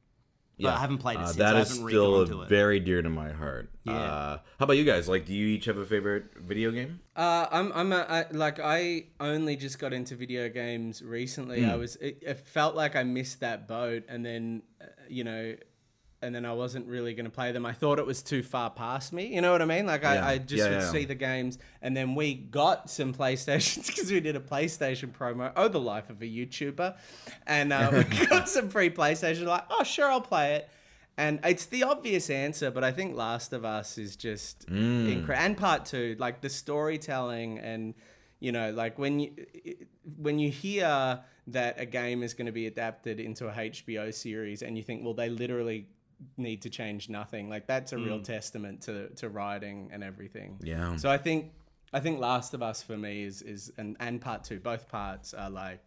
[0.59, 1.37] But I haven't played it Uh, since.
[1.39, 2.49] that I is still it.
[2.49, 3.73] very dear to my heart.
[3.83, 3.93] Yeah.
[3.95, 5.09] Uh, how about you guys?
[5.09, 7.01] Like, do you each have a favorite video game?
[7.17, 11.63] Uh, I'm I'm a, I, like I only just got into video games recently.
[11.65, 11.71] Hmm.
[11.71, 15.57] I was it, it felt like I missed that boat, and then uh, you know,
[16.25, 17.65] and then I wasn't really going to play them.
[17.67, 19.27] I thought it was too far past me.
[19.35, 19.87] You know what I mean?
[19.87, 20.25] Like Yeah.
[20.27, 20.91] I, I just Yeah, would yeah.
[20.91, 25.53] see the games, and then we got some PlayStations because we did a PlayStation promo.
[25.57, 26.97] Oh, the life of a YouTuber,
[27.47, 29.45] and uh, we got some free PlayStation.
[29.47, 30.69] Like, oh sure, I'll play it.
[31.17, 35.09] And it's the obvious answer, but I think Last of Us is just Mm.
[35.13, 35.45] incredible.
[35.47, 37.95] And part two, like the storytelling, and
[38.41, 39.31] you know, like when you
[40.19, 44.63] when you hear that a game is going to be adapted into a HBO series,
[44.63, 45.87] and you think, well, they literally
[46.37, 47.49] need to change nothing.
[47.49, 50.59] Like that's a real testament to to writing and everything.
[50.63, 50.97] Yeah.
[50.97, 51.53] So I think
[51.93, 55.33] I think Last of Us for me is is and and part two, both parts
[55.35, 55.85] are like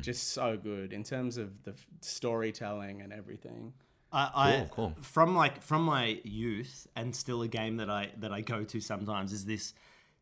[0.00, 3.72] just so good in terms of the storytelling and everything.
[4.12, 5.02] I, I Cool, cool.
[5.02, 8.80] from like from my youth and still a game that I that I go to
[8.80, 9.72] sometimes is this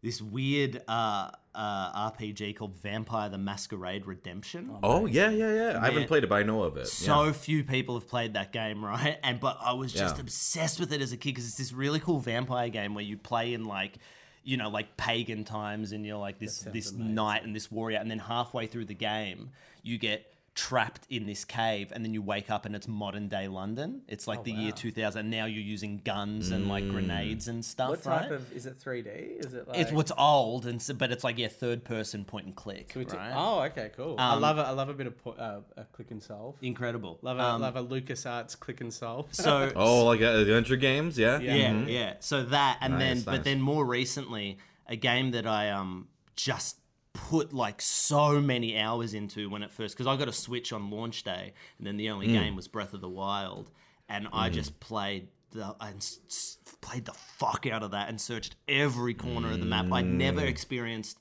[0.02, 4.70] this weird uh, uh, RPG called Vampire the Masquerade Redemption.
[4.82, 5.80] Oh yeah, yeah, yeah.
[5.82, 6.86] I haven't played it, but I know of it.
[6.86, 7.32] So yeah.
[7.32, 9.18] few people have played that game, right?
[9.24, 10.20] And but I was just Yeah.
[10.22, 13.16] obsessed with it as a kid because it's this really cool vampire game where you
[13.18, 13.98] play in like,
[14.44, 18.08] you know, like pagan times, and you're like this this knight and this warrior, and
[18.08, 19.50] then halfway through the game,
[19.82, 23.46] you get trapped in this cave, and then you wake up and it's modern day
[23.46, 24.02] London.
[24.08, 25.20] It's Oh, like the year 2000.
[25.20, 27.90] And now you're using guns and like grenades and stuff.
[27.90, 28.22] What right?
[28.22, 29.38] type of is it 3D?
[29.46, 32.46] Is it like it's what's old, and so, but it's like yeah, third person point
[32.46, 32.92] and click.
[32.96, 34.16] we t- Oh, okay, cool.
[34.18, 34.62] I Um, love it.
[34.62, 36.56] I love a bit of po- uh, a click and solve.
[36.60, 37.20] Incredible.
[37.22, 39.32] Love a Um, love a LucasArts click and solve.
[39.32, 41.38] So Oh, like uh, adventure games, yeah.
[41.38, 41.54] Yeah.
[41.54, 42.12] yeah, yeah.
[42.18, 46.77] So that, and then, Nice, but then more recently, a game that I um just
[47.26, 50.90] put like so many hours into when it first, because I got a Switch on
[50.90, 52.32] launch day, and then the only mm.
[52.32, 53.70] game was Breath of the Wild,
[54.08, 54.52] and I mm.
[54.52, 59.14] just played the and s- s- played the fuck out of that and searched every
[59.14, 59.92] corner of the map.
[59.92, 60.48] I'd never mm.
[60.48, 61.18] experienced.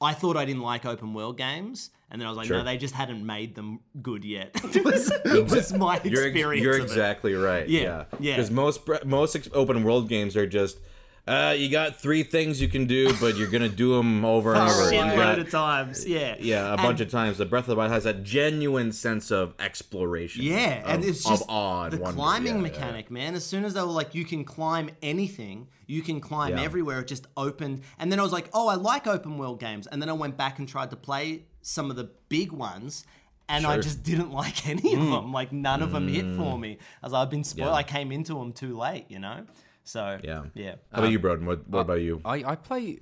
[0.00, 2.58] I thought I didn't like open world games, and then I was like, Sure.
[2.58, 4.50] no, they just hadn't made them good yet.
[4.74, 6.62] it was, it was my You're, ex- experience.
[6.62, 6.84] you're of it.
[6.84, 7.68] exactly right.
[7.68, 8.36] Yeah, Yeah, yeah.
[8.36, 10.78] Because most most ex- open world games are just
[11.26, 14.62] uh, you got three things you can do, but you're gonna do them over and
[14.62, 14.90] over.
[14.92, 16.06] Shitload got- of times.
[16.06, 16.36] Yeah.
[16.38, 17.38] yeah, a And- bunch of times.
[17.38, 20.44] The Breath of the Wild has that genuine sense of exploration.
[20.44, 22.16] Yeah, and it's just of and the wonder.
[22.16, 23.34] climbing Yeah, yeah, mechanic, man.
[23.34, 26.62] As soon as they were like, you can climb anything, you can climb Yeah.
[26.62, 27.00] everywhere.
[27.00, 29.86] It just opened, and then I was like, oh, I like open world games.
[29.88, 33.04] And then I went back and tried to play some of the big ones.
[33.48, 35.32] And I just didn't like any of them.
[35.32, 36.78] Like none of them hit for me.
[37.02, 37.74] As I've been spoiled, Yeah.
[37.74, 39.46] I came into them too late, you know.
[39.86, 40.44] So Yeah.
[40.54, 40.74] yeah.
[40.92, 41.44] How about you, Broden?
[41.44, 42.20] What, what about you?
[42.24, 42.98] I, I play.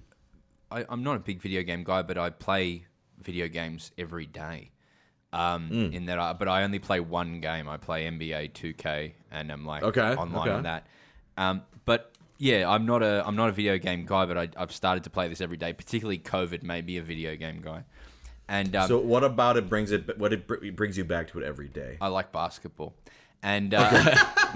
[0.70, 2.86] I, I'm not a big video game guy, but I play
[3.20, 4.70] video games every day.
[5.32, 5.92] Um, Hmm.
[5.92, 7.68] In that, I, but I only play one game.
[7.68, 10.50] I play NBA 2K, and I'm like Okay, online okay.
[10.50, 10.86] on that.
[11.36, 14.70] Um, but yeah, I'm not a I'm not a video game guy, but I, I've
[14.72, 15.72] started to play this every day.
[15.72, 17.82] Particularly COVID made me a video game guy,
[18.48, 20.16] and um, So, what about it brings it?
[20.18, 21.96] What it br- brings you back to it every day?
[22.00, 22.94] I like basketball.
[23.44, 23.80] And uh,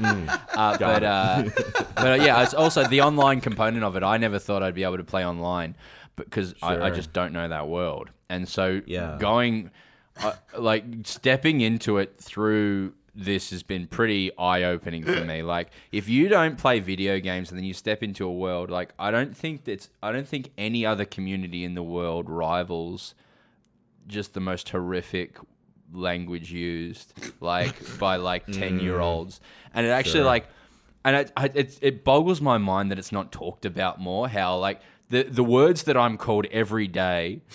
[0.56, 1.42] uh, but uh,
[1.94, 4.02] but uh, yeah, it's also the online component of it.
[4.02, 5.76] I never thought I'd be able to play online
[6.16, 8.10] because I, I just don't know that world.
[8.30, 9.16] And so Yeah.
[9.20, 9.70] going
[10.22, 15.42] uh, like stepping into it through this has been pretty eye opening for me.
[15.56, 18.94] Like if you don't play video games and then you step into a world like
[18.98, 23.14] I don't think that's I don't think any other community in the world rivals
[24.06, 25.36] just the most horrific
[25.92, 29.42] language used like by like 10 year olds mm.
[29.74, 30.24] and it actually Sure.
[30.24, 30.48] like
[31.04, 34.58] and it, I- it it boggles my mind that it's not talked about more how
[34.58, 37.42] like the the words that I'm called every day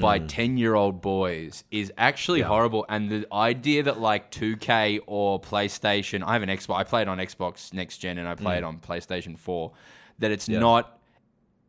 [0.00, 0.28] by mm.
[0.28, 2.86] 10 year old boys is actually horrible.
[2.88, 7.08] And the idea that like 2K or PlayStation I have an Xbox I play it
[7.08, 8.68] on Xbox next gen and I play it mm.
[8.68, 9.72] on PlayStation 4
[10.20, 10.98] that it's not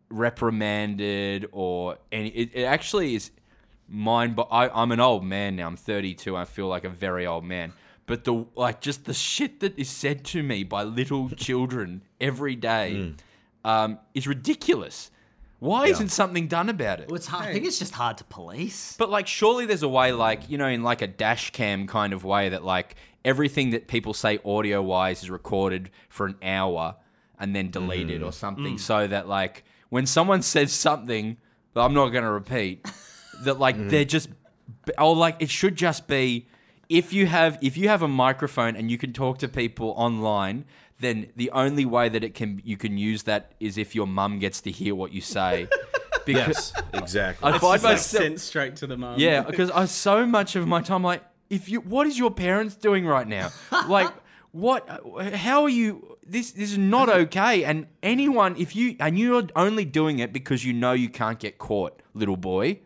[0.09, 3.31] reprimanded or any it, it actually is
[3.87, 5.67] mind but I, i'm an old man now.
[5.67, 7.73] I'm 32 i feel like a very old man.
[8.07, 12.55] But the like just the shit that is said to me by little children every
[12.55, 13.69] day mm.
[13.69, 15.09] um, is ridiculous.
[15.59, 17.07] Why isn't something done about it?
[17.07, 17.47] Well, it's hard.
[17.47, 18.95] I think it's just hard to police.
[18.99, 22.13] but like, surely there's a way, like you know, in like a dash cam kind
[22.13, 26.95] of way, that like everything that people say audio wise is recorded for an hour
[27.39, 28.25] and then deleted mm.
[28.25, 28.79] or something, mm.
[28.79, 31.37] so that like when someone says something
[31.73, 32.85] that I'm not going to repeat,
[33.43, 33.89] that like mm-hmm.
[33.89, 34.29] they're just,
[34.97, 36.47] or like it should just be
[36.89, 40.65] if you have if you have a microphone and you can talk to people online.
[40.97, 44.39] Then the only way that it can you can use that is if your mum
[44.39, 45.67] gets to hear what you say.
[46.25, 47.51] Because Yes, exactly.
[47.51, 49.15] I It's find just like myself sent straight to the mum.
[49.17, 52.75] yeah, because I so much of my time like, if you, what is your parents
[52.75, 53.51] doing right now?
[53.87, 54.11] Like,
[54.51, 54.89] what?
[55.35, 56.17] How are you?
[56.25, 57.63] This this is not okay.
[57.63, 61.59] And anyone, if you and you're only doing it because you know you can't get
[61.59, 62.79] caught, little boy.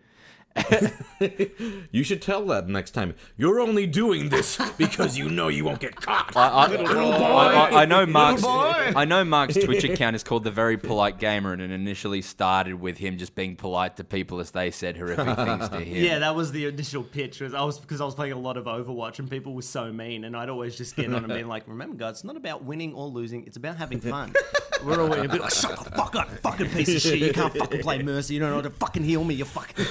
[1.92, 3.14] you should tell that next time.
[3.38, 6.36] You're only doing this because you know you won't get caught.
[6.36, 8.44] I, I, I, I, I know Mark's.
[8.44, 12.76] I know Mark's Twitch account is called the Very Polite Gamer, and it initially started
[12.76, 16.04] with him just being polite to people as they said horrific things to him.
[16.04, 17.42] Yeah, that was the initial pitch.
[17.42, 19.92] Was I was because I was playing a lot of Overwatch and people were so
[19.92, 22.64] mean, and I'd always just get on and be like, "Remember, guys, it's not about
[22.64, 24.34] winning or losing; it's about having fun."
[24.84, 27.20] We're all always a bit like, "Shut the fuck up, fucking piece of shit!
[27.20, 28.36] You can't fucking play Mercy.
[28.36, 29.36] You don't know how to fucking heal me.
[29.36, 29.86] You fucking."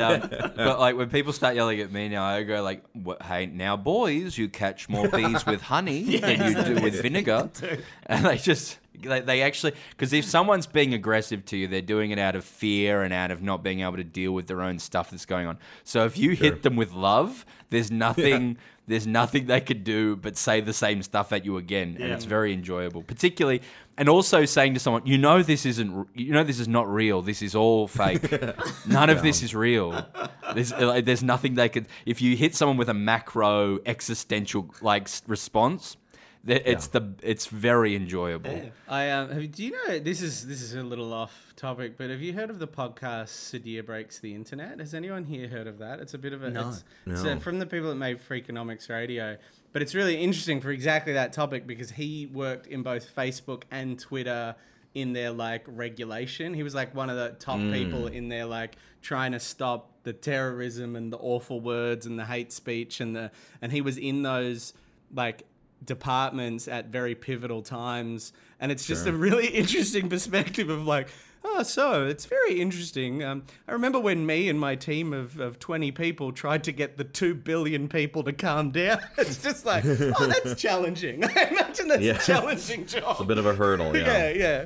[0.00, 3.22] And, um, but like when people start yelling at me now, I go like, "What-
[3.22, 7.50] "Hey, now boys, you catch more bees with honey than you do with vinegar."
[8.06, 12.10] And they just they, they actually because if someone's being aggressive to you, they're doing
[12.10, 14.78] it out of fear and out of not being able to deal with their own
[14.78, 15.58] stuff that's going on.
[15.84, 18.58] So if you hit them with love, there's nothing.
[18.86, 22.26] There's nothing they could do but say the same stuff at you again, and it's
[22.26, 23.02] very enjoyable.
[23.02, 23.62] Particularly,
[23.96, 26.08] and also saying to someone, "You know this isn't.
[26.14, 27.22] You know this is not real.
[27.22, 28.30] This is all fake.
[28.86, 30.06] None of this is real.
[30.54, 31.86] There's like, there's nothing they could.
[32.04, 35.96] If you hit someone with a macro existential like response,
[36.44, 38.70] that it's the it's very enjoyable.
[38.88, 42.10] I um, have, do you know this is this is a little off topic, but
[42.10, 44.78] have you heard of the podcast Sudhir Breaks the Internet?
[44.78, 46.00] Has anyone here heard of that?
[46.00, 46.68] It's a bit of a No.
[46.68, 47.32] it's, it's No.
[47.32, 49.38] uh from the people that made Freakonomics Radio,
[49.72, 53.98] but it's really interesting for exactly that topic because he worked in both Facebook and
[53.98, 54.54] Twitter
[54.94, 56.54] in their like regulation.
[56.54, 60.12] He was like one of the top people in there like trying to stop the
[60.12, 63.30] terrorism and the awful words and the hate speech and the
[63.60, 64.72] and he was in those
[65.12, 65.44] like
[65.86, 71.08] departments at very pivotal times and it's just a really interesting perspective of like
[71.44, 75.58] oh so it's very interesting um, i remember when me and my team of, of
[75.58, 79.84] 20 people tried to get the 2 billion people to calm down it's just like
[79.84, 82.14] oh that's challenging i imagine that's Yeah.
[82.16, 83.96] a challenging job a bit of a hurdle.
[83.96, 84.64] yeah yeah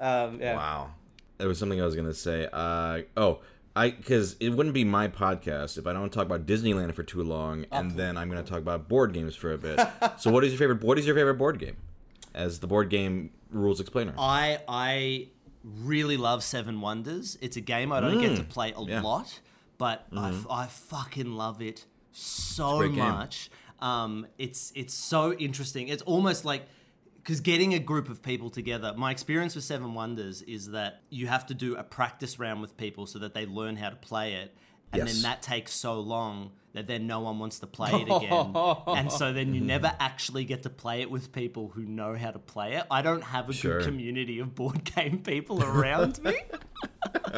[0.00, 0.90] um, yeah Wow.
[1.38, 2.48] There was something I was gonna say.
[2.52, 3.38] Uh, oh,
[3.78, 7.22] I because it wouldn't be my podcast if I don't talk about Disneyland for too
[7.22, 9.80] long, and then I'm gonna talk about board games for a bit.
[10.18, 10.82] so, what is your favorite?
[10.82, 11.76] What is your favorite board game?
[12.34, 14.14] as the board game rules explainer.
[14.18, 15.28] I I
[15.64, 17.36] really love Seven Wonders.
[17.40, 19.02] It's a game I don't get to play a yeah.
[19.02, 19.40] lot,
[19.76, 22.98] but I f I I fucking love it so great game.
[22.98, 23.50] much.
[23.80, 25.88] Um, it's it's so interesting.
[25.88, 26.66] It's almost like
[27.28, 28.94] because getting a group of people together.
[28.96, 32.74] My experience with Seven Wonders is that you have to do a practice round with
[32.78, 34.56] people so that they learn how to play it,
[34.92, 35.12] and Yes.
[35.14, 38.52] then that takes so long that then no one wants to play it again,
[38.86, 42.30] and so then you never actually get to play it with people who know how
[42.30, 42.84] to play it.
[42.90, 43.78] I don't have a Sure.
[43.78, 46.34] good community of board game people around me.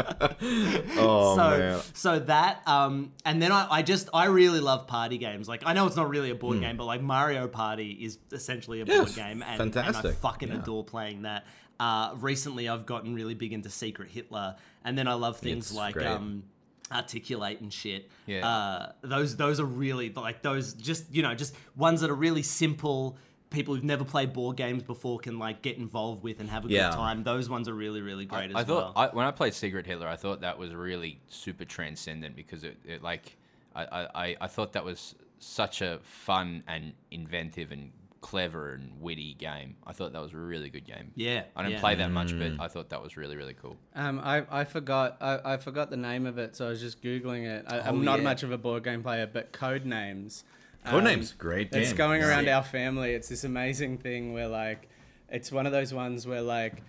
[0.97, 1.81] oh so man.
[1.95, 5.49] so that um and then I, I just I really love party games.
[5.49, 6.63] Like I know it's not really a board Hmm.
[6.63, 10.17] game, but like Mario Party is essentially a board game and, and I fantastic.
[10.17, 10.57] fucking Yeah.
[10.61, 11.47] adore playing that.
[11.79, 15.75] Uh recently I've gotten really big into Secret Hitler and then I love things It's
[15.75, 16.45] like um
[16.91, 18.11] articulate and shit.
[18.27, 18.47] Yeah.
[18.47, 22.43] Uh those those are really like those just you know, just ones that are really
[22.43, 23.17] simple
[23.51, 26.69] people who've never played board games before can like get involved with and have a
[26.69, 26.91] Yeah.
[26.91, 27.25] good time.
[27.25, 29.11] Those ones are really, really great I as thought well.
[29.11, 32.77] I, when I played Secret Hitler, I thought that was really super transcendent because it,
[32.85, 33.37] it like
[33.75, 37.91] I, I, I- I thought that was such a fun and inventive and
[38.21, 39.77] clever and witty game.
[39.87, 41.11] I thought that was a really good game.
[41.15, 41.81] Yeah, I didn't yeah.
[41.81, 42.57] play that much, Mm.
[42.59, 43.77] but I thought that was really really cool.
[43.95, 47.03] Um, I, I forgot I, I forgot the name of it, so I was just
[47.03, 47.65] googling it.
[47.69, 48.25] I, Oh, I'm not yeah.
[48.25, 50.43] much of a board game player, but Codenames.
[50.85, 52.57] Code Names, great It's going around Yeah.
[52.57, 53.13] our family.
[53.13, 54.89] It's this amazing thing where like,
[55.29, 56.83] it's one of those ones where like,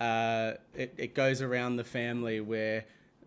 [0.00, 2.84] uh, it, it goes around the family where.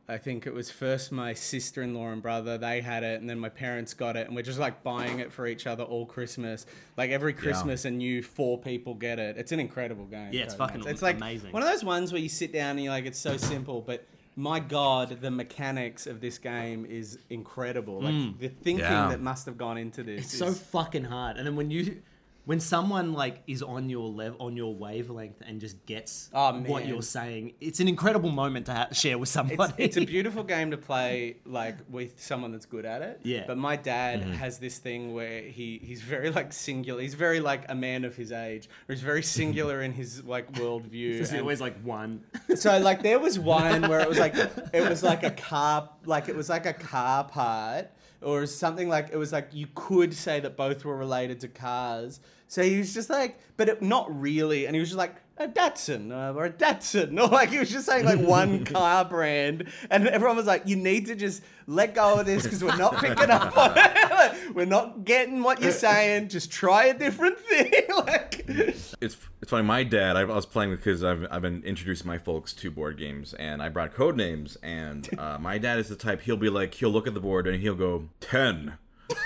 [0.08, 2.60] I think it was first my sister-in-law and brother.
[2.60, 5.32] They had it, and then my parents got it, and we're just like buying it
[5.32, 6.68] for each other all Christmas.
[6.96, 9.38] Like every Christmas, a new four people get it.
[9.38, 10.30] It's an incredible game.
[10.32, 10.58] Yeah, it's Codenames.
[10.58, 11.52] fucking It's like amazing.
[11.52, 14.06] one of those ones where you sit down and you're like, it's so simple, but
[14.36, 18.02] my god, the mechanics of this game is incredible.
[18.02, 18.38] Like mm.
[18.40, 19.08] the thinking Yeah.
[19.10, 20.26] that must have gone into this.
[20.26, 21.38] It's is, so fucking hard.
[21.38, 22.02] And then when you
[22.46, 26.84] when someone like is on your level on your wavelength and just gets Oh, what
[26.84, 26.88] man.
[26.88, 29.74] you're saying, it's an incredible moment to ha- share with somebody.
[29.78, 33.22] it's, it's a beautiful game to play like with someone that's good at it.
[33.24, 33.44] Yeah.
[33.48, 34.32] But my dad mm-hmm.
[34.34, 37.02] has this thing where he he's very like singular.
[37.02, 38.70] He's very like a man of his age.
[38.88, 41.14] Or he's very singular in his like worldview.
[41.16, 42.24] There's and- always like one.
[42.56, 46.30] so like there was one where it was like it was like a car like
[46.30, 47.90] it was like a car part
[48.22, 52.20] or something like it was like you could say that both were related to cars
[52.48, 54.66] so he was just like but it, not really.
[54.66, 57.20] And he was just like a Datsun uh, or a Datsun.
[57.26, 59.68] Or like he was just saying like one car brand.
[59.90, 62.98] And everyone was like you need to just let go of this because we're not
[63.02, 64.56] picking up on it.
[64.56, 66.30] We're not getting what you're saying.
[66.30, 67.72] Just try a different thing.
[67.96, 68.96] Like it's
[69.42, 69.64] it's funny.
[69.64, 72.98] My dad, I was playing with because I've I've been introducing my folks to board
[72.98, 74.58] games, and I brought code names.
[74.62, 77.48] And uh, my dad is the type he'll be like he'll look at the board
[77.48, 78.78] and he'll go ten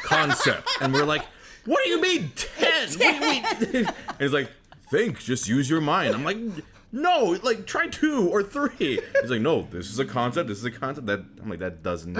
[0.03, 1.25] concept, and we're like,
[1.69, 2.89] what do you mean ten?
[2.89, 3.45] What do you mean?
[3.85, 4.49] and he's like,
[4.91, 6.13] think, just use your mind.
[6.15, 6.37] I'm like.
[6.91, 8.99] No, like try two or three.
[9.21, 10.49] He's like, no, this is a concept.
[10.49, 12.19] This is a concept that I'm like that does not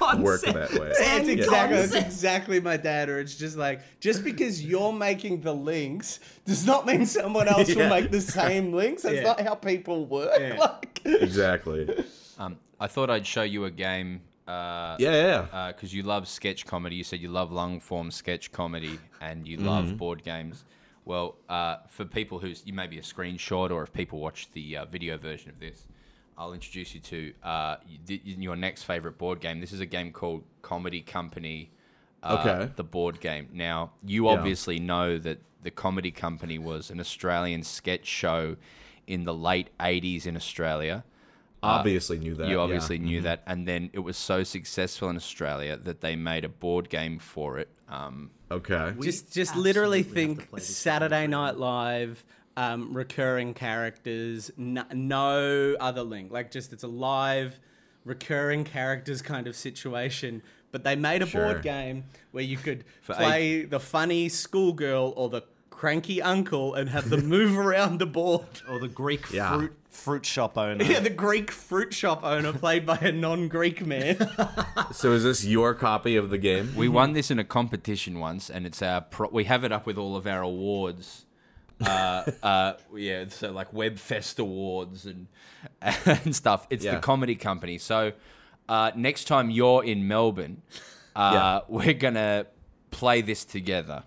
[0.18, 0.88] work that way.
[0.90, 1.22] It's Yeah.
[1.34, 2.06] exactly, it's Concept.
[2.06, 6.84] exactly my dad, or it's just like, just because you're making the links does not
[6.84, 9.02] mean someone else will make the same links.
[9.02, 9.22] That's Yeah.
[9.22, 10.32] not how people work.
[10.40, 10.58] Yeah.
[10.58, 11.88] Like, Exactly.
[12.40, 14.20] Um, I thought I'd show you a game.
[14.48, 15.68] Uh, Yeah, yeah.
[15.72, 16.96] because you love sketch comedy.
[16.96, 20.64] You said you love long form sketch comedy and you love board games.
[21.04, 24.84] Well, uh, for people who's you maybe a screenshot or if people watch the uh,
[24.86, 25.86] video version of this,
[26.36, 27.76] I'll introduce you to uh,
[28.06, 29.60] your next favorite board game.
[29.60, 31.70] This is a game called Comedy Company.
[32.22, 32.72] Uh, Okay.
[32.76, 33.48] The board game.
[33.52, 34.32] Now, you Yeah.
[34.32, 38.56] obviously know that the Comedy Company was an Australian sketch show
[39.06, 41.04] in the late 80s in Australia.
[41.62, 42.48] Obviously knew that.
[42.48, 42.62] You yeah.
[42.62, 46.48] obviously knew that, and then it was so successful in Australia that they made a
[46.48, 47.68] board game for it.
[47.88, 48.94] Um, Okay.
[49.00, 52.24] just, just literally absolutely have to think play this Saturday Night Live,
[52.56, 56.32] um, recurring characters, no, no other link.
[56.32, 57.58] Like, just it's a live,
[58.04, 60.42] recurring characters kind of situation.
[60.70, 61.44] But they made a Sure.
[61.52, 66.90] board game where you could For play the funny schoolgirl or the cranky uncle and
[66.90, 68.62] have them move around the board.
[68.68, 69.56] Or the Greek Yeah.
[69.56, 70.84] fruit fruit shop owner.
[70.84, 74.16] Yeah, the Greek fruit shop owner played by a non-Greek man.
[74.92, 76.72] So is this your copy of the game?
[76.74, 79.84] we won this in a competition once, and it's our pro- we have it up
[79.86, 81.26] with all of our awards.
[81.84, 85.26] uh, uh, yeah, so like Webfest awards and
[86.06, 86.66] and stuff.
[86.70, 86.94] It's Yeah.
[86.94, 87.76] the comedy company.
[87.78, 88.12] So
[88.68, 90.62] uh, next time you're in Melbourne,
[91.14, 92.46] uh, we're gonna
[92.90, 94.04] play this together.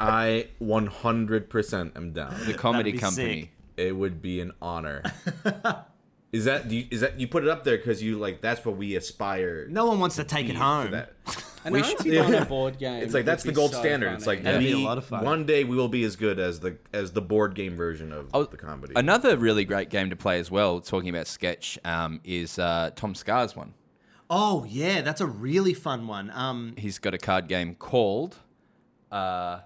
[0.00, 2.34] I 100% am down.
[2.46, 3.40] The comedy company.
[3.42, 3.50] sick.
[3.80, 5.02] It would be an honor.
[6.32, 8.64] is that do you, is that you put it up there because you like that's
[8.64, 10.92] what we aspire No one wants to take it home.
[10.92, 11.12] that?
[11.64, 13.02] An We should- Auntie board game.
[13.02, 14.12] It's like that's the gold so standard.
[14.14, 15.24] It's like That'd be a we- lot of fun.
[15.24, 18.30] one day we will be as good as the as the board game version of
[18.32, 18.92] Oh, the comedy.
[18.96, 23.54] Another really great game to play as well, talking about sketch, um, is uh, TomSka's
[23.56, 23.74] one.
[24.30, 26.30] Oh yeah, that's a really fun one.
[26.32, 28.36] Um, He's got a card game called.
[29.12, 29.60] Uh,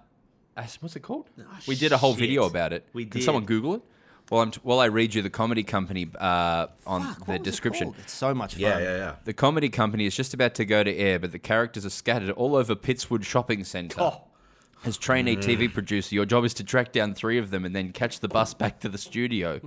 [0.81, 1.29] what's it called?
[1.69, 2.21] we did a whole shit.
[2.21, 2.87] video about it.
[2.93, 3.25] We Can did.
[3.25, 3.83] someone Google it?
[4.31, 7.37] While I'm t- while I read you the comedy company uh, on fuck, the was
[7.41, 7.95] it description.
[7.99, 8.63] It's so much fun.
[8.63, 9.15] yeah, yeah, yeah.
[9.25, 12.31] The comedy company is just about to go to air, but the characters are scattered
[12.31, 14.01] all over Pittswood Shopping Centre.
[14.01, 14.23] Oh.
[14.87, 17.91] As trainee TV producer, your job is to track down three of them and then
[17.93, 19.59] catch the bus back to the studio.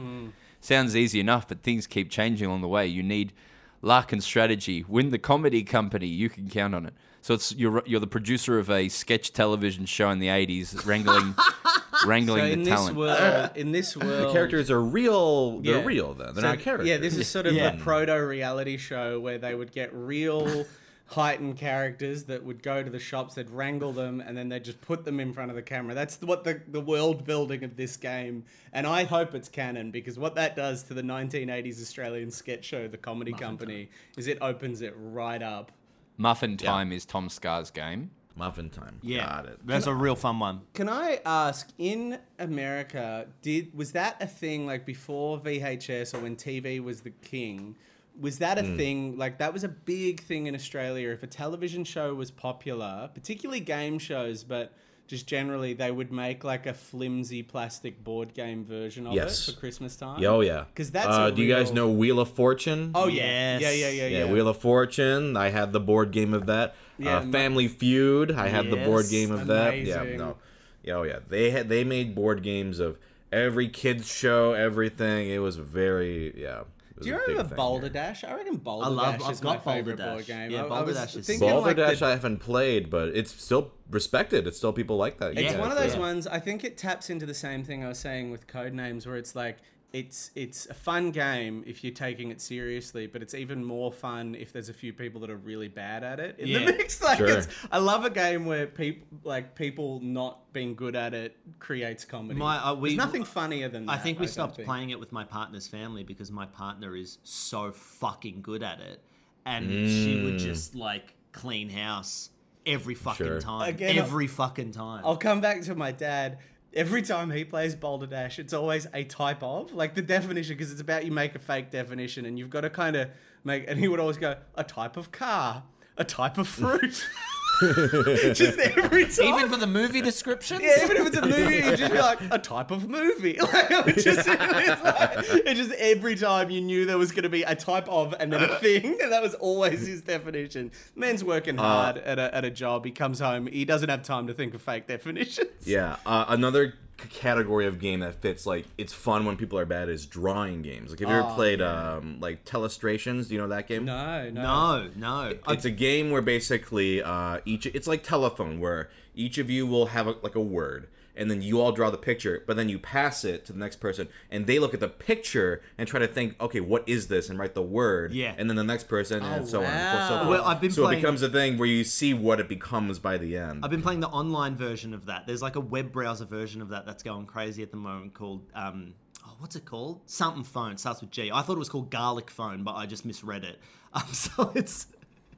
[0.60, 2.86] Sounds easy enough, but things keep changing along the way.
[2.86, 3.34] You need
[3.82, 4.86] luck and strategy.
[4.88, 6.93] Win the comedy company, you can count on it.
[7.22, 11.34] So it's you're you're the producer of a sketch television show in the '80s, wrangling
[12.02, 12.95] So wrangling in the this talent.
[12.98, 15.60] world, uh, in this world, The characters are real.
[15.62, 15.86] They're Yeah.
[15.86, 16.14] real.
[16.14, 16.88] Then they're So, not characters.
[16.88, 17.74] Yeah, this is sort of Yeah.
[17.74, 20.66] a proto reality show where they would get real
[21.12, 24.82] heightened characters that would go to the shops, they'd wrangle them, and then they'd just
[24.82, 25.93] put them in front of the camera.
[25.95, 28.43] That's what the, the world building of this game.
[28.74, 32.89] And I hope it's canon because what that does to the 1980s Australian sketch show,
[32.89, 35.72] The Comedy Company, is it opens it right up.
[36.18, 38.12] Muffin Time is TomSka's game.
[38.38, 39.00] Muffin time.
[39.02, 39.60] Yeah, got it.
[39.66, 40.62] that's a real fun one.
[40.74, 46.36] Can I ask, in America, did was that a thing like before VHS or when
[46.36, 47.76] TV was the king?
[48.20, 49.18] Was that a thing?
[49.18, 51.10] Like that was a big thing in Australia.
[51.10, 54.74] If a television show was popular, particularly game shows, but
[55.06, 59.48] just generally, they would make like a flimsy plastic board game version of Yes.
[59.48, 60.22] it for Christmas time.
[60.26, 60.66] Oh yeah, Because yeah.
[60.76, 62.92] 'Cause that's Uh, a do you guys real- know Wheel of Fortune?
[62.96, 63.62] Oh yeah, Yes.
[63.62, 64.32] yeah, yeah, yeah, yeah, yeah.
[64.32, 65.38] Wheel of Fortune.
[65.38, 66.76] I had the board game of that.
[67.00, 68.32] Yeah, uh, ma- Family Feud.
[68.32, 69.78] I had the board game of that.
[69.78, 70.38] Yeah, no,
[70.84, 71.20] yeah, oh yeah.
[71.28, 72.98] They had they made board games of
[73.32, 75.30] every kids show, everything.
[75.30, 76.64] It was very yeah.
[77.00, 77.89] Do you remember thing Boulder.
[77.89, 78.24] Dash?
[78.24, 80.26] I reckon Boulder I love- Dash I've is my got Boulder favorite board Dash.
[80.28, 80.50] game.
[80.52, 82.89] Yeah, I- I Boulder was Dash is thinking, Boulder like, the- Dash I haven't played,
[82.89, 84.48] but it's still respected.
[84.48, 85.34] It's still people like that.
[85.38, 85.60] It's Yeah.
[85.60, 86.00] one of those Yeah.
[86.00, 86.26] ones.
[86.26, 89.16] I think it taps into the same thing I was saying with code names, where
[89.16, 89.58] it's like
[89.94, 94.36] it's it's a fun game if you're taking it seriously, but it's even more fun
[94.36, 96.60] if there's a few people that are really bad at it in Yeah.
[96.60, 97.02] the mix.
[97.08, 97.28] Like Sure.
[97.30, 102.04] it's, I love a game where people like people not being good at it creates
[102.04, 102.38] comedy.
[102.38, 103.94] My- uh, we- There's nothing funnier than that.
[103.94, 104.68] I think we don't stopped think.
[104.68, 109.02] playing it with my partner's family because my partner is so fucking good at it,
[109.46, 112.30] and she would just like clean house
[112.66, 113.40] every fucking Sure.
[113.40, 115.02] time, Again, every fucking time.
[115.06, 116.40] I'll come back to my dad.
[116.78, 120.80] Every time he plays Balderdash, it's always a type of like the definition because it's
[120.80, 123.10] about you make a fake definition and you've got to kind of
[123.44, 123.66] make.
[123.68, 125.64] And he would always go a type of car,
[125.98, 127.04] a type of fruit.
[128.34, 129.26] just every time.
[129.26, 130.62] Even for the movie descriptions.
[130.62, 133.38] yeah, even if it's a movie, you'd just be like a type of movie.
[133.39, 137.24] Like, it, would just, it's like, it just every time you knew there was going
[137.24, 140.72] to be a type of and then a thing, and that was always his definition.
[140.95, 142.86] Man's working hard at, a, at a job.
[142.86, 143.47] He comes home.
[143.47, 145.49] He doesn't have time to think of fake definitions.
[145.66, 149.66] Yeah, uh, another c- category of game that fits like it's fun when people are
[149.66, 150.89] bad is drawing games.
[150.89, 153.28] Like have you ever Oh, played um like Telestrations?
[153.28, 153.86] Do you know that game?
[153.86, 154.41] No, no.
[154.41, 155.34] No, no.
[155.50, 159.88] It's a game where basically uh, each it's like telephone where each of you will
[159.88, 160.88] have a, like a word
[161.18, 163.78] and then you all draw the picture but then you pass it to the next
[163.78, 167.30] person and they look at the picture and try to think okay what is this
[167.30, 168.34] and write the word Yeah.
[168.38, 170.24] and then the next person and Oh, so on and so wow.
[170.26, 170.30] forth.
[170.30, 172.99] Well, I've been so playing- it becomes a thing where you see what it becomes
[172.99, 173.63] by the end.
[173.65, 175.26] I've been playing the online version of that.
[175.28, 178.49] There's like a web browser version of that that's going crazy at the moment called
[178.55, 178.93] um
[179.26, 180.01] oh, what's it called?
[180.09, 181.32] Something phone starts with G.
[181.34, 183.59] I thought it was called garlic phone, but I just misread it.
[183.93, 184.86] Um, so it's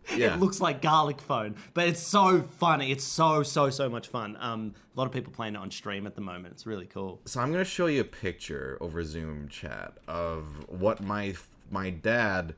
[0.16, 0.34] Yeah.
[0.34, 2.92] it looks like garlic phone, but it's so funny.
[2.92, 4.38] It's so so so much fun.
[4.40, 6.54] Um, a lot of people playing it on stream at the moment.
[6.54, 7.22] It's really cool.
[7.26, 11.36] So I'm gonna show you a picture over Zoom chat of what my
[11.70, 12.56] my dad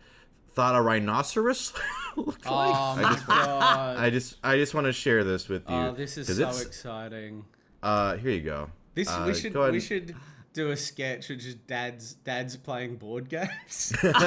[0.53, 1.73] thought a rhinoceros
[2.15, 2.75] looked like.
[2.75, 3.97] Oh my god.
[3.97, 5.75] I just I just want to share this with you.
[5.75, 7.45] Oh, this is so exciting.
[7.83, 8.69] Uh, here you go.
[8.93, 10.15] This Uh, we should go ahead we should
[10.53, 13.93] do a sketch of just dads dads playing board games.
[14.01, 14.21] that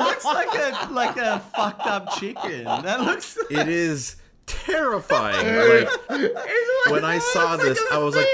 [0.00, 2.64] looks like a like a fucked up chicken.
[2.64, 3.38] That looks.
[3.50, 4.16] It is
[4.46, 5.46] terrifying.
[5.46, 8.26] like when I saw this, I was like,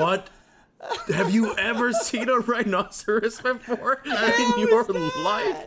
[0.00, 0.30] "What?
[1.08, 4.84] Have you ever seen a rhinoceros before in your
[5.22, 5.66] life?"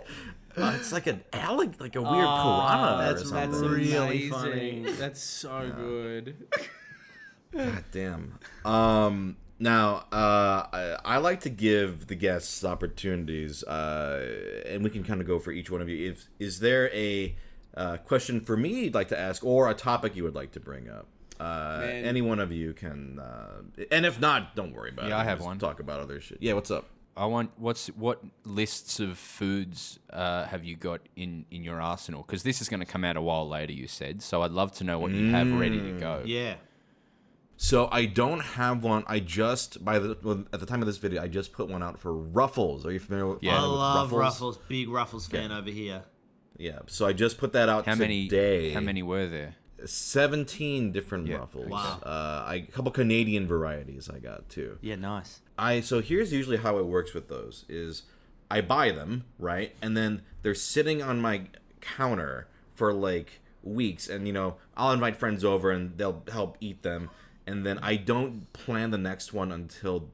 [0.56, 3.52] Uh, it's like an allig, like a weird piranha that's- or something.
[3.52, 4.86] that's really funny.
[4.98, 6.48] That's so good.
[7.54, 8.40] God damn.
[8.66, 15.04] Um, now, uh, I, I like to give the guests opportunities, uh, and we can
[15.04, 16.12] kind of go for each one of you.
[16.12, 17.36] If is there a
[17.76, 20.60] uh, question for me you'd like to ask, or a topic you would like to
[20.60, 21.08] bring up?
[21.40, 22.06] Uh, Man.
[22.06, 25.10] any one of you can, uh, and if not, don't worry about it.
[25.10, 25.60] Yeah, I have just one.
[25.60, 26.40] Talk about other shit.
[26.42, 26.86] Yeah, what's up?
[27.16, 32.22] I want what's what lists of foods uh, have you got in in your arsenal?
[32.22, 33.74] Because this is going to come out a while later.
[33.74, 34.44] You said so.
[34.44, 36.22] I'd love to know what you have ready to go.
[36.26, 36.56] Yeah.
[37.60, 39.04] So I don't have one.
[39.08, 41.82] I just by the well, at the time of this video, I just put one
[41.84, 42.86] out for Ruffles.
[42.86, 43.44] Are you familiar with?
[43.44, 43.58] Yeah.
[43.58, 44.58] I love Ruffles.
[44.68, 46.04] Big Ruffles fan over here.
[46.58, 46.80] Yeah.
[46.86, 48.28] So I just put that out How many?
[48.28, 48.72] today.
[48.74, 49.56] How many were there?
[49.86, 51.70] Seventeen different Yeah, Ruffles.
[51.70, 52.00] Wow.
[52.04, 54.78] Uh, I, a couple Canadian varieties I got too.
[54.82, 55.42] Yeah, nice.
[55.58, 58.04] I so here's usually how it works with those is
[58.50, 61.44] I buy them right, and then they're sitting on my
[61.82, 66.84] counter for like weeks, and you know I'll invite friends over and they'll help eat
[66.84, 67.10] them,
[67.48, 70.10] and then I don't plan the next one until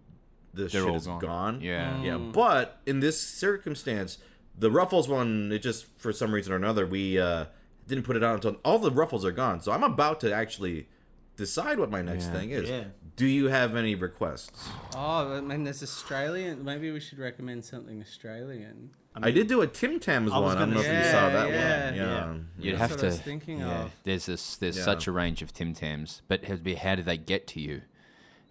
[0.54, 1.20] the They're shit is gone.
[1.20, 1.62] gone.
[1.62, 2.02] Yeah.
[2.02, 2.18] yeah.
[2.18, 4.20] But in this circumstance,
[4.58, 7.46] the Ruffles one, it just for some reason or another we uh,
[7.88, 9.60] didn't put it out until all the Ruffles are gone.
[9.62, 10.88] So I'm about to actually
[11.36, 12.32] decide what my next Yeah.
[12.34, 12.70] thing is.
[12.70, 12.84] Yeah.
[13.16, 14.70] Do you have any requests?
[14.96, 16.64] Oh, I mean, there's Australian.
[16.66, 18.90] Maybe we should recommend something Australian.
[19.16, 20.58] I, did do a Tim Tams I one.
[20.58, 21.96] I don't know gonna if you saw that Yeah, one.
[21.96, 22.34] yeah, Yeah.
[22.58, 23.06] You'd That's have what to.
[23.06, 23.92] I was thinking yeah, of.
[24.04, 24.56] there's this.
[24.56, 24.84] There's Yeah.
[24.86, 27.82] such a range of Tim Tams, but has be how do they get to you?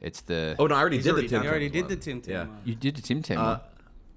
[0.00, 0.54] It's the.
[0.60, 1.90] Oh no, I already He's did already the Tim done You already did one.
[1.90, 2.44] the Tim Tam Yeah.
[2.44, 2.58] one.
[2.64, 3.38] you did the Tim Tam.
[3.38, 3.60] Uh, one.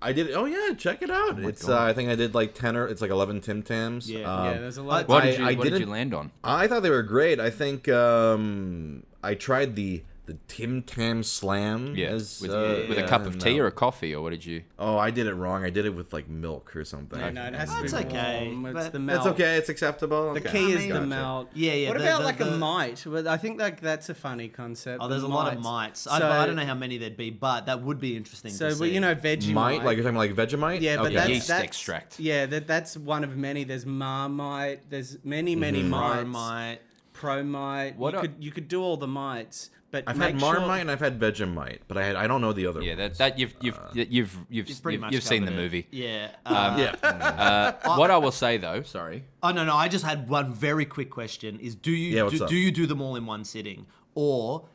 [0.03, 0.31] I did.
[0.33, 1.39] Oh yeah, check it out.
[1.41, 1.67] my it's.
[1.67, 4.11] Uh, I think I did like ten or it's like eleven Tim Tams.
[4.11, 4.31] Yeah.
[4.31, 5.07] Um, yeah, there's a lot.
[5.07, 5.45] what I- did you?
[5.47, 6.31] I what did you land on?
[6.43, 7.39] I thought they were great.
[7.39, 11.95] I think um, I tried the the Tim Tam Slam.
[11.95, 13.63] Yeah, as, with, uh, with a cup of tea no.
[13.63, 14.63] or a coffee, or what did you?
[14.79, 15.63] Oh, I did it wrong.
[15.63, 17.19] I did it with like milk or something.
[17.19, 18.75] no, no, it has to That's be okay, warm.
[18.77, 19.19] It's the melt.
[19.19, 19.55] It's okay.
[19.57, 20.33] It's acceptable.
[20.33, 20.51] The Okay.
[20.51, 21.05] key is mean- the Gotcha.
[21.07, 21.49] melt.
[21.53, 23.05] Yeah, yeah, What the- about the- like a mite?
[23.05, 24.99] Well, I think like that's a funny concept.
[25.01, 26.07] Oh, the there's a lot of mites.
[26.07, 28.71] I, So- I don't know how many there'd be, but that would be interesting So,
[28.71, 29.53] to well, you know, Vegemite.
[29.53, 30.81] Mite, like you're talking like Vegemite.
[30.81, 31.15] Yeah, but okay.
[31.15, 32.19] that's, Yeast that's extract.
[32.19, 33.63] Yeah, that that's one of many.
[33.63, 34.89] There's Marmite.
[34.89, 35.89] There's many, many Mm-hmm.
[35.89, 36.25] mites.
[36.27, 36.81] Marmite.
[37.13, 37.95] Promite.
[37.95, 39.69] What you are- could you could do all the mites,
[40.03, 42.41] but I've make had sure- Marmite and I've had Vegemite, but I had I don't
[42.41, 42.81] know the other.
[42.81, 43.17] Yeah, that, ones.
[43.19, 45.55] that you've you've you've you've You've you've, you've, seen the it.
[45.55, 45.87] movie.
[45.91, 46.31] Yeah.
[46.45, 47.07] Uh, yeah.
[47.09, 49.75] Uh, what I will say though, sorry, Oh no, no.
[49.75, 52.85] I just had one very quick question: Is do you Yeah, do, do you do
[52.85, 53.85] them all in one sitting,
[54.15, 54.65] or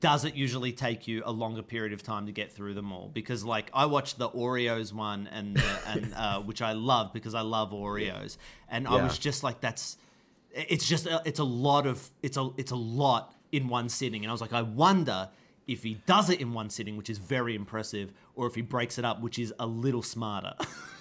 [0.00, 3.10] does it usually take you a longer period of time to get through them all?
[3.12, 7.34] Because like I watched the Oreos one and the, and uh, which I love because
[7.34, 8.36] I love Oreos,
[8.68, 9.98] and I was just like, that's
[10.52, 14.22] it's just a, it's a lot of it's a it's a lot in one sitting,
[14.22, 15.28] and I was like, I wonder.
[15.66, 18.98] If he does it in one sitting, which is very impressive, or if he breaks
[18.98, 20.52] it up, which is a little smarter.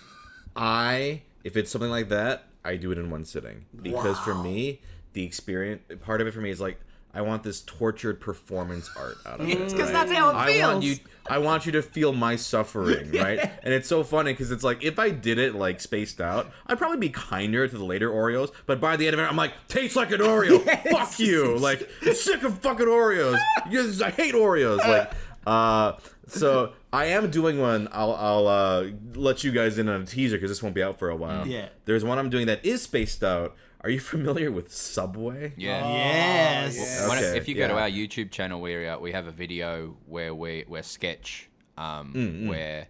[0.55, 4.81] I if it's something like that, I do it in one sitting because for me,
[5.13, 6.79] the experience part of it for me is like
[7.13, 9.59] I want this tortured performance art out of it.
[9.59, 9.91] Because right?
[9.91, 10.63] that's how it feels.
[10.63, 10.95] I want you.
[11.27, 13.39] I want you to feel my suffering, right?
[13.63, 16.77] And it's so funny because it's like if I did it like spaced out, I'd
[16.77, 18.51] probably be kinder to the later Oreos.
[18.65, 20.59] But by the end of it, I'm like, tastes like an Oreo.
[20.91, 21.55] Fuck you.
[21.57, 23.39] Like, I'm sick of fucking Oreos.
[23.69, 24.79] Yes, I hate Oreos.
[24.79, 25.11] Like,
[25.45, 25.93] uh,
[26.27, 27.89] so I am doing one.
[27.91, 30.99] I'll I'll uh, let you guys in on a teaser because this won't be out
[30.99, 31.47] for a while.
[31.47, 31.69] Yeah.
[31.85, 33.55] There's one I'm doing that is spaced out.
[33.83, 35.53] Are you familiar with Subway?
[35.57, 35.87] yeah.
[35.87, 37.07] yes.
[37.07, 39.95] When- Okay, if you go to our YouTube channel, we uh, we have a video
[40.05, 42.87] where we we're sketch, um, Mm, where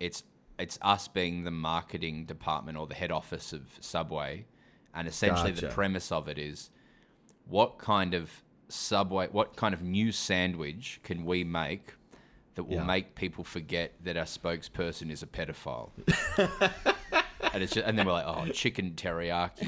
[0.00, 0.22] it's
[0.58, 4.46] it's us being the marketing department or the head office of Subway,
[4.94, 6.70] and essentially the premise of it is
[7.46, 8.30] what kind of
[8.68, 11.94] Subway, what kind of new sandwich can we make
[12.54, 12.84] that will Yeah.
[12.84, 15.90] make people forget that our spokesperson is a pedophile.
[17.54, 19.66] And, it's just, and then we're like, oh, chicken teriyaki.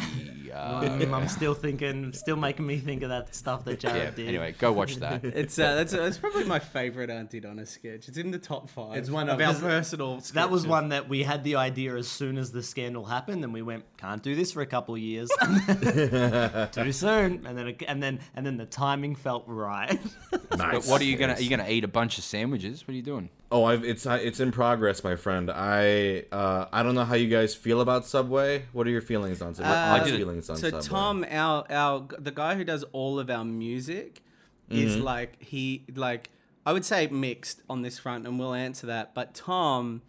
[0.53, 4.11] Uh, Mm, I'm still thinking, still making me think of that stuff that Jared yeah.
[4.11, 4.29] did.
[4.29, 5.25] Anyway, go watch that.
[5.25, 8.09] It's uh, that's that's probably my favorite Auntie Donna sketch.
[8.09, 8.97] It's in the top five.
[8.97, 10.21] It's one of of- our this- personal.
[10.35, 13.53] that was one that we had the idea as soon as the scandal happened, and
[13.53, 15.29] we went, "Can't do this for a couple of years,
[16.73, 19.99] too soon." And then, it- and then, and then the timing felt right.
[20.31, 21.35] But what are you gonna?
[21.35, 22.87] Are you gonna eat a bunch of sandwiches?
[22.87, 23.29] What are you doing?
[23.51, 25.51] Oh, I've, it's it's in progress, my friend.
[25.51, 28.65] I uh, I don't know how you guys feel about Subway.
[28.73, 29.71] What are your feelings on Subway?
[29.73, 30.87] Uh, it- feelings on So Subway?
[30.89, 34.23] Tom, our our the guy who does all of our music,
[34.69, 34.83] Mm-hmm.
[34.85, 36.31] is like he like
[36.65, 39.15] I would say mixed on this front, and we'll answer that.
[39.15, 40.03] But Tom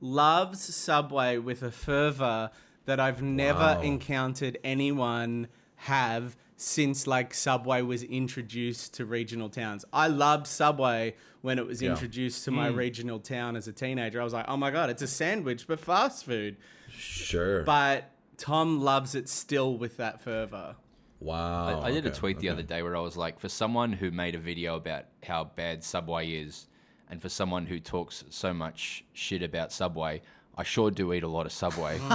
[0.00, 2.50] loves Subway with a fervor
[2.84, 3.80] that I've never Wow.
[3.80, 9.84] encountered anyone have since like Subway was introduced to regional towns.
[9.92, 11.90] I loved Subway when it was Yeah.
[11.90, 12.76] introduced to my Hmm.
[12.76, 14.18] regional town as a teenager.
[14.18, 16.56] I was like, oh my god, it's a sandwich but fast food.
[16.90, 17.62] Sure.
[17.64, 20.76] But Tom loves it still with that fervor.
[21.20, 21.82] wow.
[21.82, 22.52] I, I did a tweet the okay.
[22.54, 25.84] other day where I was like, for someone who made a video about how bad
[25.84, 26.66] Subway is,
[27.10, 30.22] and for someone who talks so much shit about Subway,
[30.56, 32.00] I sure do eat a lot of Subway.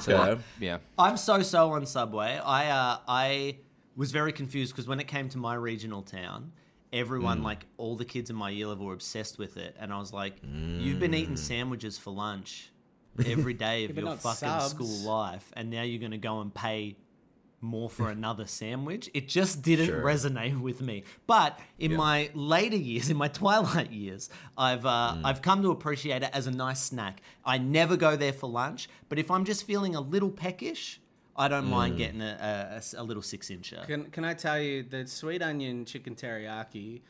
[0.00, 0.40] So, Okay.
[0.60, 0.78] yeah.
[0.98, 2.38] I'm so so on Subway.
[2.44, 3.56] I uh, I
[3.96, 6.52] was very confused because when it came to my regional town,
[6.92, 9.98] everyone, like all the kids in my year level, were obsessed with it, and I
[9.98, 12.70] was like, "You've been eating sandwiches for lunch
[13.26, 14.70] every day of but your fucking subs.
[14.70, 16.96] school life, and now you're gonna go and pay."
[17.62, 19.10] More for another sandwich.
[19.12, 20.02] It just didn't Sure.
[20.02, 21.04] resonate with me.
[21.26, 25.20] But in my later years, in my twilight years, I've uh, Mm.
[25.26, 27.20] I've come to appreciate it as a nice snack.
[27.44, 30.99] I never go there for lunch, but if I'm just feeling a little peckish,
[31.40, 31.70] I don't Mm.
[31.78, 33.86] mind getting a a little six incher.
[33.86, 37.00] Can Can I tell you the sweet onion chicken teriyaki?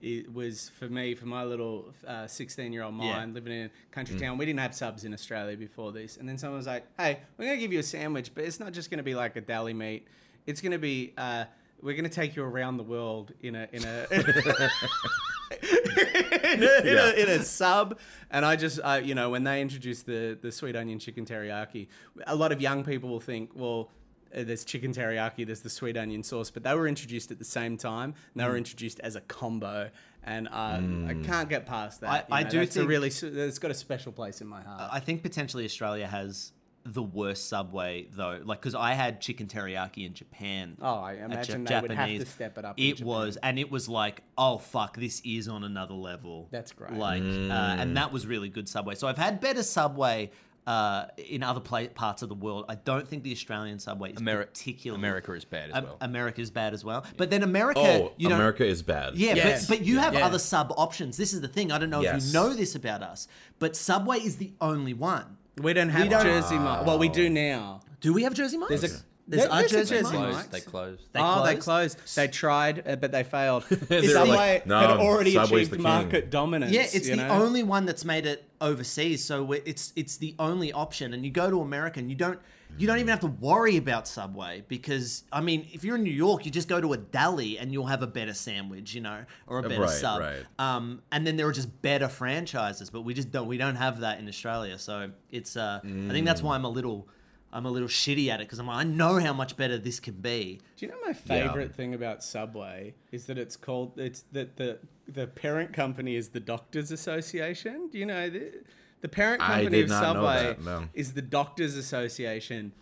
[0.00, 1.92] It was for me, for my little
[2.26, 3.16] sixteen-year-old Yeah.
[3.16, 4.38] mind living in a country town.
[4.38, 7.46] We didn't have subs in Australia before this, and then someone was like, "Hey, we're
[7.46, 10.06] gonna give you a sandwich, but it's not just gonna be like a deli meat.
[10.46, 11.44] It's gonna be uh,
[11.82, 14.06] we're gonna take you around the world in a in a."
[16.54, 17.98] in, a, in, a, in a sub,
[18.30, 21.88] and I just, uh, you know, when they introduced the the sweet onion chicken teriyaki,
[22.26, 23.90] a lot of young people will think, well,
[24.34, 27.44] uh, there's chicken teriyaki, there's the sweet onion sauce, but they were introduced at the
[27.44, 28.14] same time.
[28.34, 28.50] And they Mm.
[28.50, 29.90] were introduced as a combo,
[30.24, 32.26] and uh, I can't get past that.
[32.30, 34.90] I- know, do think- really, it's got a special place in my heart.
[34.92, 36.52] I think potentially Australia has
[36.84, 40.76] the worst subway though, like because I had chicken teriyaki in Japan.
[40.80, 43.06] Oh, I imagine Ja- they would have to step it up It Japan.
[43.06, 46.48] was, and it was like, oh fuck, this is on another level.
[46.50, 46.92] That's great.
[46.94, 48.94] Like, uh, and that was really good Subway.
[48.94, 50.30] So I've had better Subway.
[50.66, 54.18] Uh, in other pla- parts of the world, I don't think the Australian subway is
[54.20, 55.96] Ameri- particularly America is bad as Am- well.
[56.02, 57.02] America's bad as well.
[57.16, 59.16] But then America, Oh, you know, America is bad.
[59.16, 59.66] yeah, Yes.
[59.66, 60.26] but, but you have Yeah.
[60.26, 61.16] other sub options.
[61.16, 61.72] This is the thing.
[61.72, 63.26] I don't know if you know this about us,
[63.58, 65.38] but Subway is the only one.
[65.62, 66.86] We don't have don't- Jersey Mike.
[66.86, 67.80] Well, we do now.
[68.00, 68.80] Do we have Jersey Mike's?
[68.80, 70.36] There's a- There's there- a there's a Jersey, Jersey Mike's.
[70.36, 70.48] Mike's.
[70.48, 71.02] Closed, they closed.
[71.12, 71.98] They oh, they closed?
[71.98, 72.16] closed.
[72.16, 73.64] They tried, uh, but they failed.
[73.68, 76.72] They're Subway like, "No, had already Subway's achieved the king." market dominance.
[76.72, 77.28] Yeah, it's you the know?
[77.28, 79.24] only one that's made it overseas.
[79.24, 81.14] So we- it's it's the only option.
[81.14, 82.40] And you go to America and you don't
[82.78, 86.10] you don't even have to worry about Subway because I mean, if you're in New
[86.12, 89.24] York, you just go to a deli and you'll have a better sandwich, you know,
[89.46, 90.20] or a better Right, sub.
[90.20, 90.44] right.
[90.58, 94.00] Um, and then there are just better franchises, but we just don't we don't have
[94.00, 94.78] that in Australia.
[94.78, 97.08] So it's uh, I think that's why I'm a little.
[97.52, 99.98] I'm a little shitty at it because I'm like, I know how much better this
[99.98, 100.60] can be.
[100.76, 104.78] Do you know my favorite thing about Subway is that it's called it's that the
[105.08, 107.88] the parent company is the Doctors Association.
[107.90, 108.52] Do you know the
[109.00, 110.88] the parent company of Subway that, no.
[110.94, 112.72] is the Doctors Association.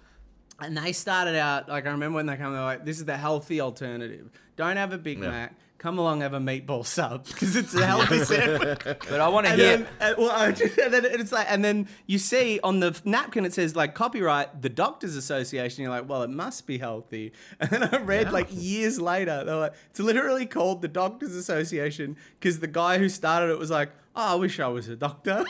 [0.61, 3.17] And they started out like I remember when they came, they're like, "This is the
[3.17, 4.29] healthy alternative.
[4.57, 5.31] Don't have a Big Yeah.
[5.31, 5.55] Mac.
[5.79, 9.53] Come along, have a meatball sub because it's a healthy sandwich." But I want to
[9.53, 9.77] And hear.
[9.77, 13.01] then, uh, well, I just- and then it's like, and then you see on the
[13.05, 15.83] napkin it says like copyright the Doctors Association.
[15.85, 17.33] You're like, well, it must be healthy.
[17.61, 18.33] And then I read Yeah.
[18.33, 23.09] like years later, they're like, it's literally called the Doctors Association because the guy who
[23.09, 25.45] started it was like, oh, I wish I was a doctor.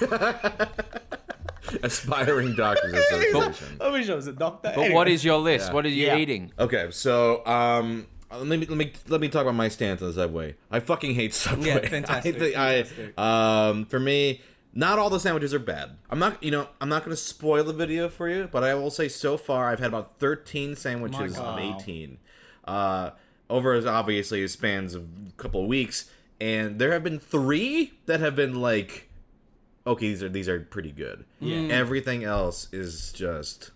[1.82, 3.76] Aspiring Doctors Association.
[3.80, 4.72] I wish I was a doctor.
[4.74, 5.68] but what is your list?
[5.68, 5.74] Yeah.
[5.74, 6.16] What are you Yeah.
[6.16, 6.50] eating?
[6.58, 10.54] Okay, so um, let me let me let me talk about my stance on Subway.
[10.70, 11.66] I fucking hate Subway.
[11.66, 13.14] Yeah, fantastic, I think fantastic.
[13.18, 14.40] I um for me,
[14.72, 15.96] not all the sandwiches are bad.
[16.10, 18.90] I'm not you know I'm not gonna spoil the video for you, but I will
[18.90, 21.80] say so far I've had about 13 sandwiches of God.
[21.82, 22.18] 18.
[22.64, 23.10] Uh,
[23.50, 28.20] over as obviously spans of a couple of weeks, and there have been three that
[28.20, 29.07] have been like,
[29.86, 31.24] okay, these are these are pretty good.
[31.40, 31.72] Yeah.
[31.74, 33.72] Everything else is just.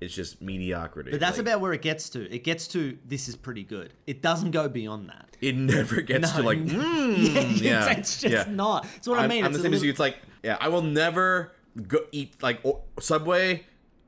[0.00, 1.12] It's just mediocrity.
[1.12, 2.28] But that's Like, about where it gets to.
[2.34, 3.92] It gets to this is pretty good.
[4.04, 5.36] It doesn't go beyond that.
[5.40, 6.44] it never gets to No.
[6.44, 7.16] like mm,
[7.62, 8.52] yeah, yeah, it's just yeah.
[8.52, 8.84] not.
[8.96, 9.44] It's what I I'm, mean.
[9.44, 9.90] I'm it's the a same as you.
[9.90, 11.52] It's like yeah, I will never
[11.86, 13.64] go eat like o- Subway.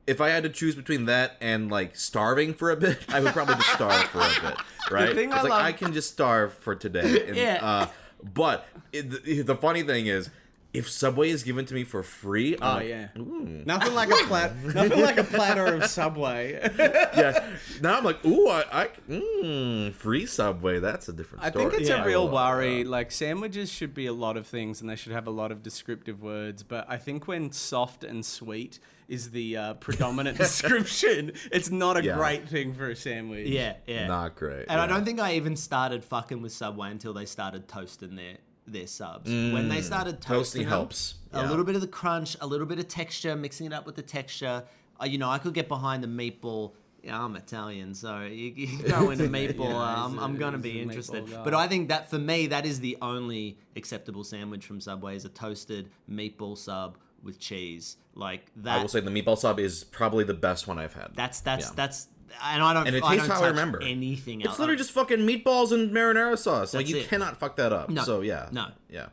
[0.08, 3.32] If I had to choose between that and like starving for a bit, I would
[3.32, 4.58] probably just starve for a bit,
[4.90, 5.16] right?
[5.16, 7.24] it's I like love- I can just starve for today.
[7.28, 7.58] And, Yeah.
[7.62, 7.86] Uh,
[8.34, 10.28] but it, the, the funny thing is,
[10.74, 14.16] if Subway is given to me for free, I'm Oh like, yeah, nothing like a
[14.26, 16.58] plat, nothing like a platter of Subway.
[16.78, 17.46] yeah.
[17.80, 20.80] Now I'm like, ooh, I, I mm, free Subway.
[20.80, 22.02] That's a different I think it's Yeah.
[22.02, 22.82] a real Well, worry.
[22.84, 25.52] uh, Like sandwiches should be a lot of things, and they should have a lot
[25.52, 26.62] of descriptive words.
[26.62, 32.02] But I think when soft and sweet is the uh, predominant description, it's not a
[32.04, 32.16] Yeah.
[32.16, 33.46] great thing for a sandwich.
[33.48, 34.06] yeah, yeah.
[34.08, 34.66] not great.
[34.68, 38.38] And I don't think I even started fucking with Subway until they started toasting their
[38.66, 39.30] their subs.
[39.30, 40.64] when they started toasting, Mm.
[40.64, 41.14] Them, helps.
[41.32, 43.96] A little bit of the crunch, a little bit of texture, mixing it up with
[43.96, 44.64] the texture.
[45.00, 46.72] Uh, you know, I could get behind the meatball.
[47.02, 49.68] Yeah, I'm Italian, so you, you throw in a meatball.
[49.70, 51.26] Yeah, uh, I'm, a- I'm gonna be interested.
[51.44, 55.24] But I think that for me, that is the only acceptable sandwich from Subway is
[55.26, 57.96] a toasted meatball sub with cheese.
[58.14, 58.78] Like that.
[58.78, 61.10] I will say the meatball sub is probably the best one I've had.
[61.14, 61.72] That's that's Yeah.
[61.74, 62.08] that's
[62.42, 63.82] and I don't And it I tastes don't how I remember.
[63.82, 64.52] anything else.
[64.54, 66.74] It's literally just fucking meatballs and marinara sauce.
[66.74, 67.08] Like you it.
[67.08, 67.90] cannot fuck that up.
[67.90, 68.02] No.
[68.02, 68.48] So yeah.
[68.52, 68.66] No.
[68.90, 69.06] Yeah.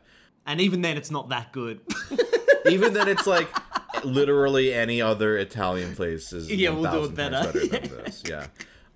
[0.46, 1.80] and even then it's not that good.
[2.70, 3.48] Even then, it's like
[4.04, 7.66] literally any other Italian place is Yeah, we'll do it 1,000 times better.
[7.66, 8.22] than this.
[8.24, 8.46] Yeah.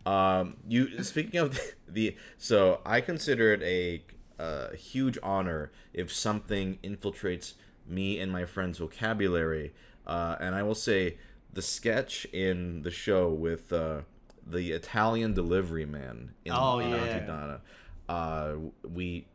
[0.06, 1.58] Um, you speaking of
[1.88, 4.04] the, so I consider it a
[4.40, 7.54] uh, huge honor if something infiltrates
[7.88, 9.72] me and my friends' vocabulary,
[10.06, 11.18] uh, and I will say
[11.52, 14.02] the sketch in the show with uh,
[14.46, 17.18] the Italian delivery man in Oh, Auntie yeah.
[17.26, 17.60] Donna,
[18.08, 18.52] uh,
[18.88, 19.26] we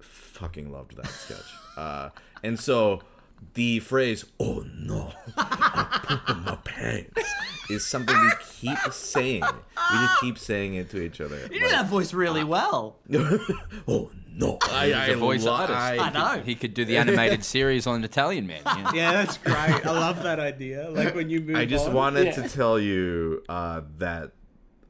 [0.00, 1.38] fucking loved that sketch,
[1.76, 2.10] uh,
[2.42, 3.02] and so.
[3.54, 7.22] The phrase "Oh no, I pooped in my pants"
[7.70, 8.30] is something we
[8.60, 9.40] keep saying.
[9.42, 11.38] We just keep saying it to each other.
[11.50, 12.96] You do that voice really well.
[13.88, 14.58] oh no!
[14.70, 15.78] I, He's I a voice lo- artist.
[15.78, 16.42] I- I know.
[16.42, 18.60] He could do the animated series on Italian Man.
[18.66, 18.90] Yeah.
[18.92, 19.56] Yeah, that's great.
[19.56, 20.90] I love that idea.
[20.90, 21.56] Like when you move.
[21.56, 21.94] I just on.
[21.94, 22.42] wanted Yeah.
[22.42, 24.32] to tell you uh, that.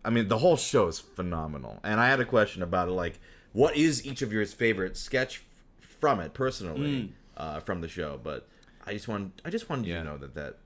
[0.04, 2.92] I mean, the whole show is phenomenal, and I had a question about it.
[2.92, 3.18] Like,
[3.52, 5.42] what is each of your favorite sketch
[5.80, 8.18] f- from it personally, uh, from the show?
[8.22, 8.48] But
[8.86, 10.56] I just want, I just wanted you to know that that.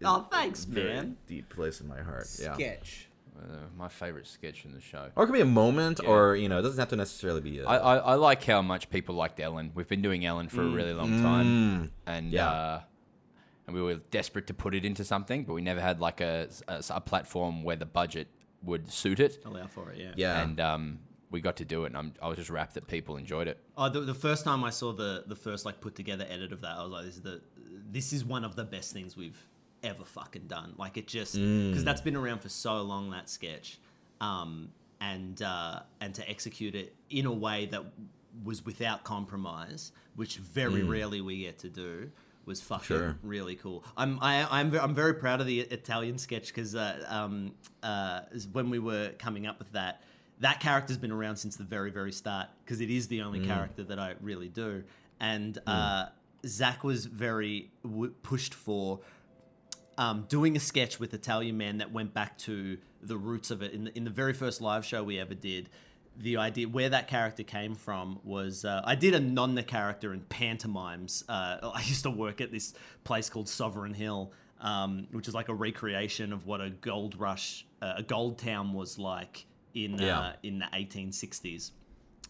[0.00, 1.16] Is Oh, thanks, a very man.
[1.26, 2.26] Deep place in my heart.
[2.40, 2.54] Yeah.
[2.54, 3.08] sketch.
[3.36, 5.10] Uh, my favorite sketch in the show.
[5.16, 7.58] Or it could be a moment, or you know, it doesn't have to necessarily be.
[7.58, 9.72] A, I, I, I like how much people liked Ellen.
[9.74, 12.48] We've been doing Ellen for a really long time, and Yeah.
[12.48, 12.80] uh,
[13.66, 16.48] and we were desperate to put it into something, but we never had like a,
[16.68, 18.28] a, a platform where the budget
[18.64, 19.38] would suit it.
[19.44, 20.12] Allow for it, yeah.
[20.16, 20.42] yeah.
[20.42, 20.98] And um,
[21.30, 23.58] we got to do it, and I'm, I was just rapt that people enjoyed it.
[23.76, 26.60] Oh, the, the first time I saw the the first like put together edit of
[26.62, 27.40] that, I was like, this is the
[27.90, 29.46] this is one of the best things we've
[29.82, 30.74] ever fucking done.
[30.78, 33.78] Like it just because that's been around for so long that sketch,
[34.20, 37.82] um, and uh, and to execute it in a way that
[38.42, 42.10] was without compromise, which very rarely we get to do.
[42.46, 43.18] Was fucking Sure.
[43.22, 43.84] really cool.
[43.96, 48.20] I'm I, I'm I'm very proud of the Italian sketch because uh, um, uh,
[48.52, 50.02] when we were coming up with that,
[50.40, 53.82] that character's been around since the very very start because it is the only character
[53.84, 54.84] that I really do.
[55.20, 56.06] And uh,
[56.46, 59.00] Zach was very w- pushed for
[59.96, 63.72] um, doing a sketch with Italian Man that went back to the roots of it.
[63.72, 65.70] In the, in the very first live show we ever did,
[66.18, 70.20] the idea where that character came from was uh, I did a Nonna character in
[70.22, 71.24] pantomimes.
[71.28, 75.48] Uh, I used to work at this place called Sovereign Hill, um, which is like
[75.48, 80.04] a recreation of what a gold rush, uh, a gold town was like in uh,
[80.04, 80.32] Yeah.
[80.48, 81.72] in the 1860s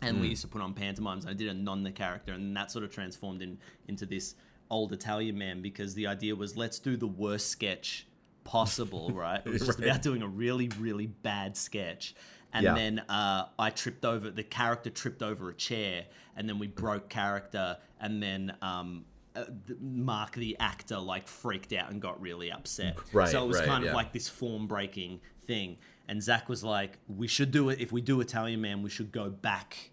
[0.03, 1.25] and we used to put on pantomimes.
[1.25, 3.59] And I did a Nonna character, and that sort of transformed in
[3.89, 4.35] into this
[4.71, 8.07] old Italian man because the idea was let's do the worst sketch
[8.43, 9.41] possible, right?
[9.45, 9.89] It was just Right.
[9.89, 12.15] about doing a really really bad sketch.
[12.55, 12.75] And Yeah.
[12.75, 17.09] then uh, I tripped over the character tripped over a chair, and then we broke
[17.09, 19.45] character, and then um, uh,
[19.81, 22.97] Mark the actor like freaked out and got really upset.
[23.13, 23.91] Right, so it was right, kind yeah.
[23.91, 25.79] of like this form breaking thing.
[26.07, 27.81] And Zach was like, "We should do it.
[27.81, 29.91] If we do Italian Man, we should go back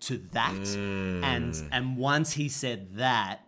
[0.00, 1.22] to that." Mm.
[1.22, 3.46] And and once he said that,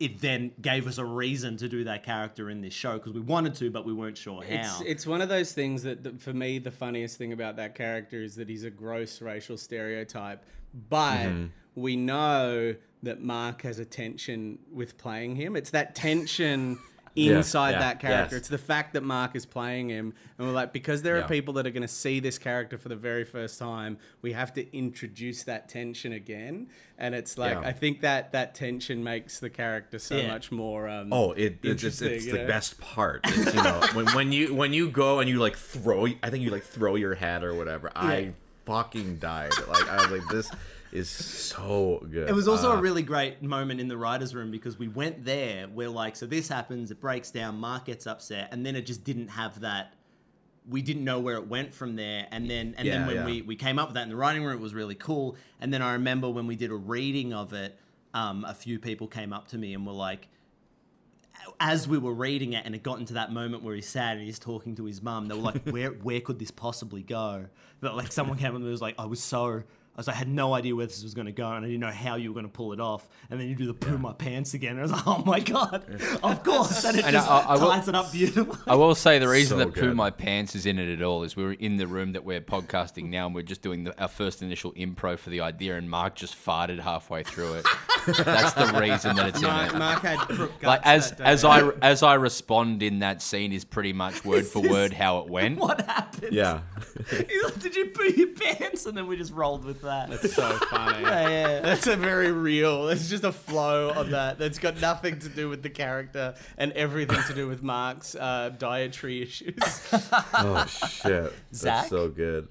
[0.00, 3.20] it then gave us a reason to do that character in this show because we
[3.20, 4.48] wanted to, but we weren't sure how.
[4.48, 7.74] It's it's one of those things that, that for me the funniest thing about that
[7.74, 10.42] character is that he's a gross racial stereotype,
[10.88, 11.46] but Mm-hmm.
[11.76, 15.54] we know that Mark has a tension with playing him.
[15.56, 16.78] It's that tension
[17.16, 18.36] inside yeah, that character.
[18.36, 18.40] yes.
[18.40, 21.24] It's the fact that Mark is playing him, and we're like because there Yeah.
[21.24, 24.32] are people that are going to see this character for the very first time, we
[24.32, 26.68] have to introduce that tension again.
[26.98, 27.60] And it's like Yeah.
[27.68, 30.28] I think that that tension makes the character so Yeah.
[30.28, 30.88] much more.
[30.88, 32.46] Um, Oh, it, it's it's, it's the know?
[32.46, 33.22] best part.
[33.24, 36.44] It's, you know, when, when you when you go and you like throw, I think
[36.44, 37.90] you like throw your hat or whatever.
[37.96, 38.32] I
[38.66, 39.52] fucking died.
[39.68, 40.50] Like I was like, this
[40.92, 42.28] is so good.
[42.28, 45.24] It was also Uh, a really great moment in the writers' room because we went
[45.24, 45.68] there.
[45.68, 49.04] We're like, so this happens, it breaks down, Mark gets upset, and then it just
[49.04, 49.94] didn't have that.
[50.68, 53.24] We didn't know where it went from there, and then and Yeah, then when yeah.
[53.24, 55.36] we we came up with that in the writing room, it was really cool.
[55.60, 57.78] And then I remember when we did a reading of it,
[58.14, 60.28] um, a few people came up to me and were like,
[61.58, 64.26] as we were reading it and it got into that moment where he's sad and
[64.26, 67.46] he's talking to his mum, they were like, where where could this possibly go?
[67.80, 69.62] But like someone came up and was like, I was so
[69.96, 71.68] I was like, I had no idea where this was going to go, and I
[71.68, 73.06] didn't know how you were going to pull it off.
[73.28, 75.40] And then you do the poo my pants again, and I was like, oh my
[75.40, 75.84] god,
[76.22, 78.56] of course, and it And just I- I will- ties it up beautifully.
[78.66, 79.92] I will say the reason So that Poo.
[79.94, 82.40] My Pants is in it at all is we were in the room that we're
[82.40, 85.90] podcasting now and we're just doing the, our first initial improv for the idea and
[85.90, 87.66] Mark just farted halfway through it.
[88.24, 89.78] That's the reason that it's in Mark, it.
[89.78, 91.24] Mark had crook Like as that day.
[91.24, 95.18] as I as I respond in that scene is pretty much word for word how
[95.18, 95.58] it went.
[95.58, 96.32] what happened?
[96.32, 96.60] yeah.
[97.10, 98.86] He's like, Did you poo your pants?
[98.86, 100.10] And then we just rolled with that.
[100.10, 101.02] That's so funny.
[101.02, 101.60] yeah, yeah.
[101.60, 102.88] That's a very real.
[102.88, 104.38] It's just a flow of that.
[104.38, 108.50] That's got nothing to do with the character and everything to do with Mark's uh,
[108.58, 109.54] dietary issues.
[110.32, 111.32] Oh shit.
[111.52, 111.80] Zach?
[111.82, 112.48] That's so good.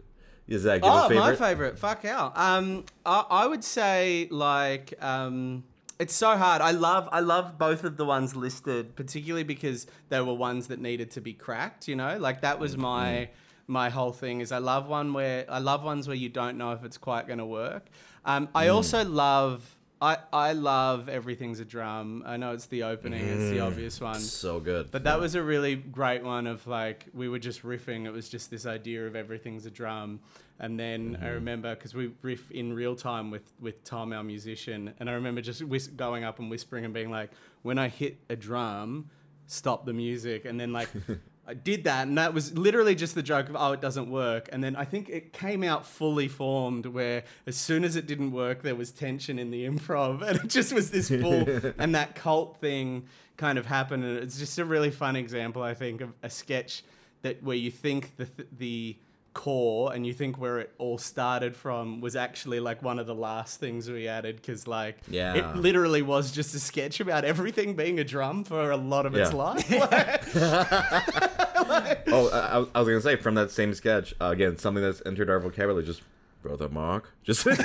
[0.48, 1.24] Is Zach, do you have oh, favorite?
[1.24, 1.80] my favorite.
[1.80, 2.38] Fuck out.
[2.38, 5.64] Um, I, I would say like um.
[6.00, 6.62] It's so hard.
[6.62, 10.80] I love I love both of the ones listed, particularly because they were ones that
[10.80, 12.18] needed to be cracked, you know?
[12.18, 13.30] Like that was my
[13.70, 16.72] my whole thing is I love one where I love ones where you don't know
[16.74, 17.86] if it's quite going to work.
[18.26, 18.52] Um, Mm.
[18.56, 22.24] I also love I I love everything's a drum.
[22.26, 23.52] I know it's the opening, it's Mm.
[23.52, 24.20] the obvious one.
[24.20, 24.92] So good.
[24.92, 28.06] But that was a really great one of like we were just riffing.
[28.06, 30.20] It was just this idea of everything's a drum,
[30.58, 31.24] and then Mm-hmm.
[31.26, 35.14] I remember because we riff in real time with with Tom, our musician, and I
[35.14, 39.10] remember just whis- going up and whispering and being like, "When I hit a drum,
[39.48, 40.90] stop the music," and then like.
[41.50, 44.50] I did that, and that was literally just the joke of, oh, it doesn't work.
[44.52, 48.34] And then I think it came out fully formed, where as soon as it didn't
[48.34, 51.46] work, there was tension in the improv, and it just was this full,
[51.80, 54.04] and that cult thing kind of happened.
[54.04, 56.84] And it's just a really fun example, I think, of a sketch
[57.24, 58.96] that where you think the th- the
[59.44, 63.16] core and you think where it all started from was actually like one of the
[63.16, 65.34] last things we added because like Yeah.
[65.40, 69.16] it literally was just a sketch about everything being a drum for a lot of
[69.16, 69.38] its Yeah.
[69.38, 69.70] life
[72.12, 74.84] Oh, I, I was- I was gonna say from that same sketch uh, again, something
[74.84, 75.86] that's entered our vocabulary.
[75.86, 76.02] Just
[76.42, 77.58] brother Mark, just just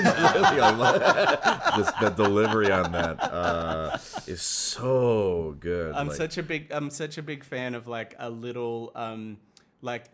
[2.01, 5.95] the delivery on that uh, is so good.
[5.95, 9.39] I'm like- such a big I'm such a big fan of like a little um
[9.83, 10.05] like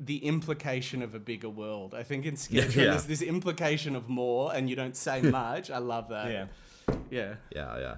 [0.00, 1.94] the implication of a bigger world.
[1.94, 2.90] I think in sketch when Yeah.
[2.92, 5.70] there's this implication of more and you don't say much.
[5.70, 6.30] I love that.
[6.30, 6.46] Yeah.
[7.10, 7.34] Yeah.
[7.54, 7.94] yeah, yeah.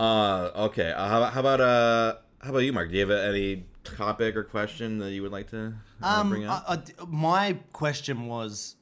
[0.00, 0.92] Uh, okay.
[0.92, 2.90] Uh, how, how about uh, how about you, Mark?
[2.90, 6.50] Do you have any topic or question that you would like to uh, bring Um,
[6.50, 6.64] up?
[6.68, 8.76] I- I- my question was,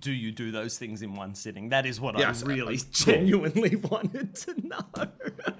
[0.00, 1.70] do you do those things in one sitting?
[1.70, 4.80] That is what Yes, I really genuinely wanted to know.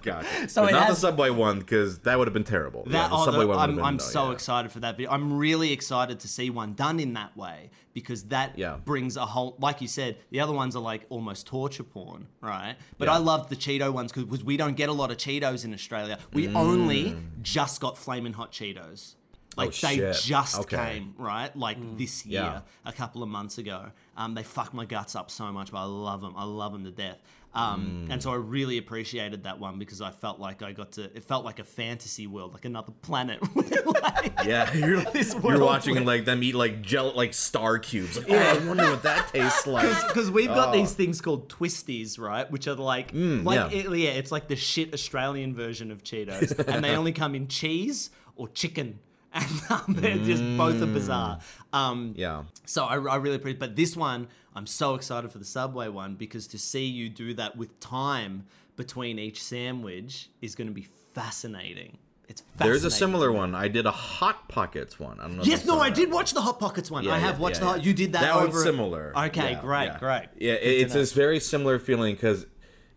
[0.03, 0.49] Gotcha.
[0.49, 2.85] so not has- the subway one because that would have been terrible.
[2.87, 4.33] Yeah, That, the oh, subway the- one I'm, been- I'm no, so yeah.
[4.33, 5.11] excited for that video.
[5.11, 8.77] I'm really excited to see one done in that way because that Yeah.
[8.85, 12.77] brings a whole, like you said, the other ones are like almost torture porn, right?
[12.99, 13.15] But Yeah.
[13.15, 16.19] I loved the Cheeto ones because we don't get a lot of Cheetos in Australia.
[16.33, 19.15] We only just got flaming hot Cheetos.
[19.57, 19.85] Like Mm.
[19.85, 20.23] Oh, they shit.
[20.25, 20.77] just Okay.
[20.77, 21.57] came, right?
[21.57, 22.61] Like this year, Yeah.
[22.85, 23.91] a couple of months ago.
[24.19, 26.35] Um, they fuck my guts up so much, but I love them.
[26.37, 27.19] I love them to death.
[27.55, 28.13] Um, Mm.
[28.13, 31.05] And so I really appreciated that one because I felt like I got to.
[31.17, 33.39] It felt like a fantasy world, like another planet.
[33.57, 38.19] like, Yeah, you're, This you're watching where- like them eat like gel like star cubes.
[38.19, 39.87] Like, oh, I wonder what that tastes like.
[40.09, 40.73] Because we've got Oh.
[40.73, 42.51] these things called twisties, right?
[42.51, 43.79] Which are like, like yeah.
[43.79, 47.49] it- yeah, it's like the shit Australian version of Cheetos, and they only come in
[47.49, 48.99] cheese or chicken,
[49.35, 51.39] and um, they're just both are bizarre.
[51.73, 52.45] Um, Yeah.
[52.67, 56.15] So I, I really appreciate, but this one, I'm so excited for the Subway one
[56.15, 60.89] because to see you do that with time between each sandwich is going to be
[61.13, 61.99] fascinating.
[62.29, 62.67] It's fascinating.
[62.67, 63.55] There's a similar one.
[63.55, 65.19] I did a hot pockets one.
[65.19, 65.45] I don't know.
[65.45, 67.05] Yes, no, I did watch the Hot Pockets one.
[67.05, 67.67] Yeah, I have yeah, watched yeah, the.
[67.67, 67.85] Hot.
[67.85, 68.21] You did that.
[68.21, 69.13] That over one's similar.
[69.17, 70.29] Okay, great, great.
[70.39, 72.45] Yeah, it, it's this very similar feeling because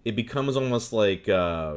[0.03, 1.75] it becomes almost like uh,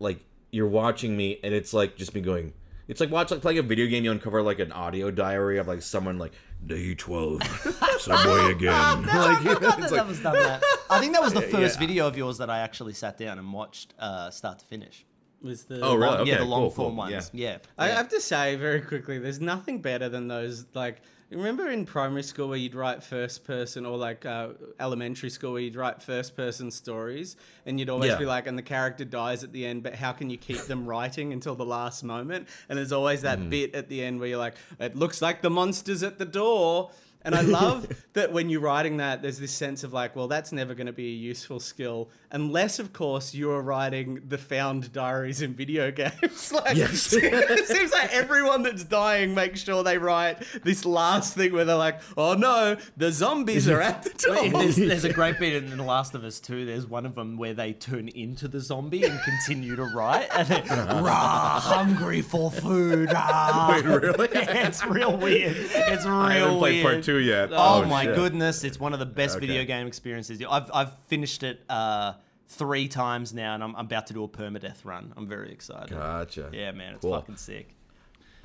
[0.00, 0.18] like
[0.50, 2.54] you're watching me, and it's like just me going.
[2.90, 4.04] It's like watch like playing a video game.
[4.04, 6.32] You uncover like an audio diary of like someone like
[6.66, 7.40] day twelve
[8.00, 9.02] subway again.
[9.02, 10.60] like, I forgot that it's that was done that.
[10.90, 11.86] I think that was the first yeah.
[11.86, 15.06] video of yours that I actually sat down and watched uh, start to finish.
[15.40, 16.16] Was the Oh, really?
[16.16, 17.30] Long- yeah, the long cool, form cool, ones.
[17.32, 17.52] yeah.
[17.52, 17.58] Yeah.
[17.78, 20.66] I have to say very quickly, there's nothing better than those.
[20.74, 21.00] Like,
[21.38, 24.48] remember in primary school where you'd write first person, or like uh,
[24.80, 28.18] elementary school where you'd write first person stories, and you'd always Yeah.
[28.18, 30.86] be like, and the character dies at the end, but how can you keep them
[30.86, 32.48] writing until the last moment?
[32.68, 33.50] And there's always that Mm-hmm.
[33.50, 36.90] bit at the end where you're like, it looks like the monster's at the door.
[37.22, 40.52] And I love that when you're writing that, there's this sense of like, well, that's
[40.52, 45.42] never going to be a useful skill, unless, of course, you're writing the found diaries
[45.42, 46.52] in video games.
[46.64, 47.12] like, Yes.
[47.12, 51.76] it seems like everyone that's dying makes sure they write this last thing where they're
[51.76, 54.62] like, oh no, the zombies are at the Wait, door.
[54.62, 56.64] there's, there's a great bit in The Last of Us 2.
[56.64, 60.28] There's one of them where they turn into the zombie and continue to write.
[60.34, 60.62] And they,
[61.02, 63.12] rah, hungry for food.
[63.12, 63.68] Rah.
[63.74, 64.28] Wait, really?
[64.32, 65.56] Yeah, it's real weird.
[65.58, 66.82] It's real I weird.
[67.12, 67.50] Part two yet.
[67.52, 68.14] Oh, my shit.
[68.14, 69.46] goodness, it's one of the best Okay.
[69.46, 70.42] video game experiences.
[70.48, 72.14] I've I've finished it uh,
[72.48, 75.12] three times now, and I'm, I'm about to do a permadeath run.
[75.16, 75.90] I'm very excited.
[75.90, 76.50] Gotcha.
[76.52, 77.12] Yeah, man, it's Cool.
[77.14, 77.74] fucking sick.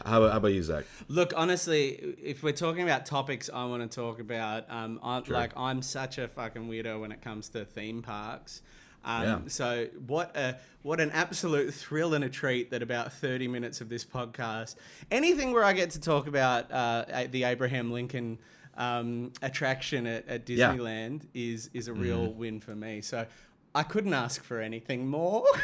[0.05, 0.83] How about, how about you, Zach?
[1.07, 1.87] Look, honestly,
[2.21, 6.17] if we're talking about topics I want to talk about, um, I, like I'm such
[6.17, 8.61] a fucking weirdo when it comes to theme parks.
[9.05, 9.39] Um, Yeah.
[9.47, 13.87] So what a what an absolute thrill and a treat that about 30 minutes of
[13.87, 14.75] this podcast,
[15.11, 18.37] anything where I get to talk about uh, the Abraham Lincoln
[18.77, 20.73] um, attraction at, at Yeah.
[20.73, 22.39] Disneyland is is a real Mm-hmm.
[22.39, 23.01] win for me.
[23.01, 23.25] So
[23.73, 25.45] I couldn't ask for anything more.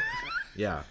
[0.55, 0.83] Yeah.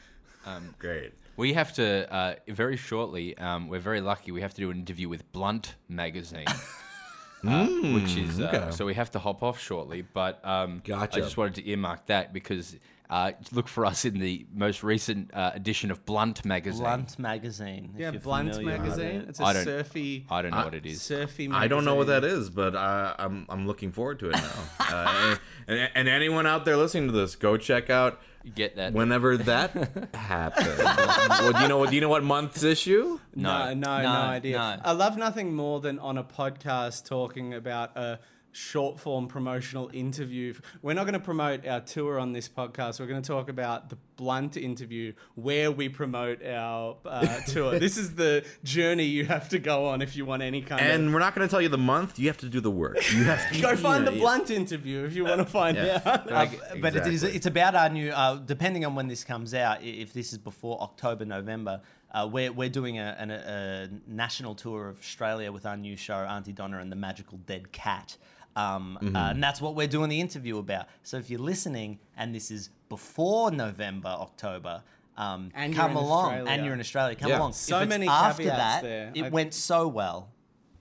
[0.46, 1.12] Um, Great.
[1.36, 3.36] We have to uh, very shortly.
[3.36, 4.32] Um, we're very lucky.
[4.32, 6.46] We have to do an interview with Blunt magazine,
[7.46, 8.70] uh, which is uh, okay.
[8.70, 10.00] so we have to hop off shortly.
[10.02, 11.18] But um, Gotcha.
[11.18, 12.76] I just wanted to earmark that because
[13.10, 16.82] uh, look for us in the most recent uh, edition of Blunt magazine.
[16.84, 17.90] Blunt magazine.
[17.94, 19.06] if Yeah, Blunt magazine.
[19.22, 19.28] it.
[19.28, 21.02] It's a I don't- surfy, I don't know what it is.
[21.02, 21.48] surfy.
[21.48, 21.64] Magazine.
[21.64, 24.52] I don't know what that is, but uh, I'm I'm looking forward to it now.
[24.78, 25.36] uh,
[25.68, 28.20] and, and, and anyone out there listening to this, go check out
[28.54, 28.92] get that?
[28.94, 30.78] whenever that happens.
[30.78, 31.90] well, do you know what?
[31.90, 33.18] Do you know what month's issue?
[33.34, 34.56] No, no, no, No, idea.
[34.56, 34.90] no.
[34.90, 38.18] I love nothing more than on a podcast talking about a
[38.52, 40.54] short form promotional interview.
[40.82, 42.98] We're not going to promote our tour on this podcast.
[43.00, 47.78] We're going to talk about the blunt interview where we promote our uh, tour.
[47.78, 51.06] this is the journey you have to go on if you want any kind And
[51.08, 51.12] of.
[51.12, 52.18] we're not going to tell you the month.
[52.18, 52.96] You have to do the work.
[53.12, 54.22] You have to Go find yeah, the yeah.
[54.22, 56.00] blunt interview if you want to find Yeah.
[56.04, 56.30] out.
[56.30, 56.46] Uh,
[56.80, 57.36] But it is, Exactly.
[57.36, 60.80] it's about our new, uh, depending on when this comes out, if this is before
[60.82, 61.80] October, November,
[62.12, 66.14] uh, we're, we're doing a, an, a national tour of Australia with our new show,
[66.16, 68.16] Aunty Donna and the Magical Dead Cat.
[68.60, 69.16] Um, Mm-hmm.
[69.16, 70.86] uh, and that's what we're doing the interview about.
[71.02, 74.82] So if you're listening and this is before November, October,
[75.16, 76.26] um, And come along.
[76.32, 76.50] Australia.
[76.50, 77.14] And you're in Australia.
[77.16, 77.38] Come Yeah.
[77.38, 77.52] along.
[77.54, 79.12] So if it's many after that, there.
[79.14, 80.28] it I- went so well.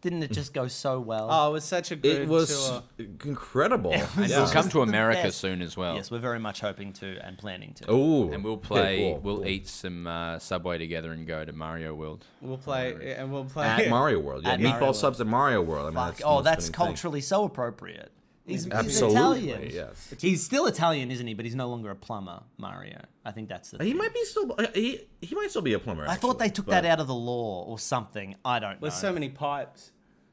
[0.02, 1.28] Didn't it just go so well?
[1.30, 2.84] Oh, it was such a good It was tour.
[3.26, 3.91] incredible.
[4.18, 4.41] was Yeah.
[4.43, 5.39] We'll come to America best.
[5.39, 5.95] soon as well.
[5.95, 7.86] Yes, we're very much hoping to and planning to.
[7.89, 8.97] Oh, And we'll okay, play.
[8.97, 9.47] cool, we'll cool.
[9.47, 12.26] eat some uh, Subway together and go to Mario World.
[12.41, 13.66] We'll play, and we'll play.
[13.68, 14.43] at Mario World.
[14.45, 14.95] Yeah, At meatball Mario World.
[14.95, 15.86] subs at Mario World.
[15.88, 16.08] I mean, Fuck.
[16.16, 16.86] that's oh, that's fitting thing.
[16.88, 18.12] culturally so appropriate.
[18.50, 19.72] He's, he's Absolutely, Italian.
[19.74, 20.14] yes.
[20.20, 21.34] He's still Italian, isn't he?
[21.34, 23.02] But he's no longer a plumber, Mario.
[23.26, 23.84] I think that's the.
[23.84, 23.97] He thing.
[23.97, 24.56] might be still.
[24.74, 26.06] He he might still be a plumber.
[26.08, 28.36] I thought they took but- that out of the law or something.
[28.43, 28.78] I don't know.
[28.82, 29.91] There's so many pipes.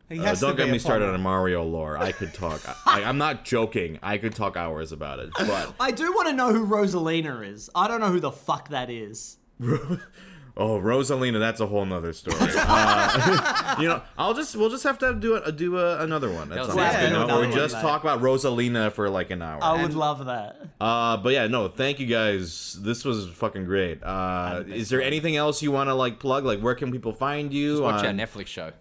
[0.09, 1.99] He Uh, don't to get me started on Mario lore.
[1.99, 2.61] I could talk.
[2.87, 3.99] I, I'm not joking.
[4.05, 5.31] I could talk hours about it.
[5.37, 7.69] But I do want to know who Rosalina is.
[7.75, 9.39] I don't know who the fuck that is.
[10.57, 12.36] oh, Rosalina, that's a whole nother story.
[12.40, 16.48] Uh, you know, I'll just we'll just have to do a, do a, another one.
[16.48, 16.76] That's was- all.
[16.82, 17.82] yeah, you know, another or just mate.
[17.82, 19.62] talk about Rosalina for like an hour.
[19.62, 20.61] I would love that.
[20.80, 22.78] Uh, but yeah, no, thank you guys.
[22.80, 24.02] This was fucking great.
[24.02, 26.44] Uh, is there anything else you want to like plug?
[26.44, 27.82] Like, where can people find you?
[27.82, 28.72] Watch our Netflix show.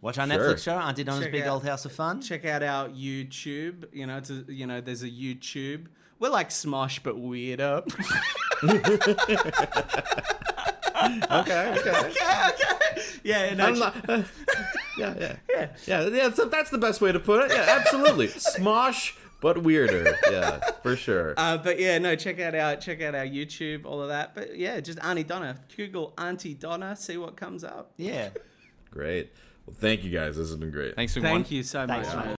[0.00, 0.36] Watch our Sure.
[0.38, 2.20] Netflix show, Aunty Donna's Check Big out- Old House of Fun.
[2.20, 3.86] check out our YouTube.
[3.92, 5.86] You know, to you know, there's a YouTube.
[6.24, 7.82] We're like Smosh but weirder.
[11.30, 11.90] Okay, okay.
[11.90, 13.02] okay, okay.
[13.24, 13.94] Yeah, no, I'm not.
[14.08, 14.24] yeah,
[14.96, 15.14] yeah,
[15.50, 16.08] yeah, yeah.
[16.08, 17.50] yeah so that's the best way to put it.
[17.54, 18.28] Yeah, absolutely.
[18.28, 20.16] Smosh, but weirder.
[20.30, 21.34] Yeah, for sure.
[21.36, 24.34] Uh, but yeah, no, check out our check out our YouTube, all of that.
[24.34, 25.58] But yeah, just Aunty Donna.
[25.76, 27.92] Google Aunty Donna, see what comes up.
[27.98, 28.30] Yeah.
[28.90, 29.30] Great.
[29.66, 30.38] Well, thank you guys.
[30.38, 30.94] This has been great.
[30.94, 31.36] Thanks for coming.
[31.36, 32.16] Thank you so Thanks, much.
[32.16, 32.24] mate.
[32.24, 32.32] mate.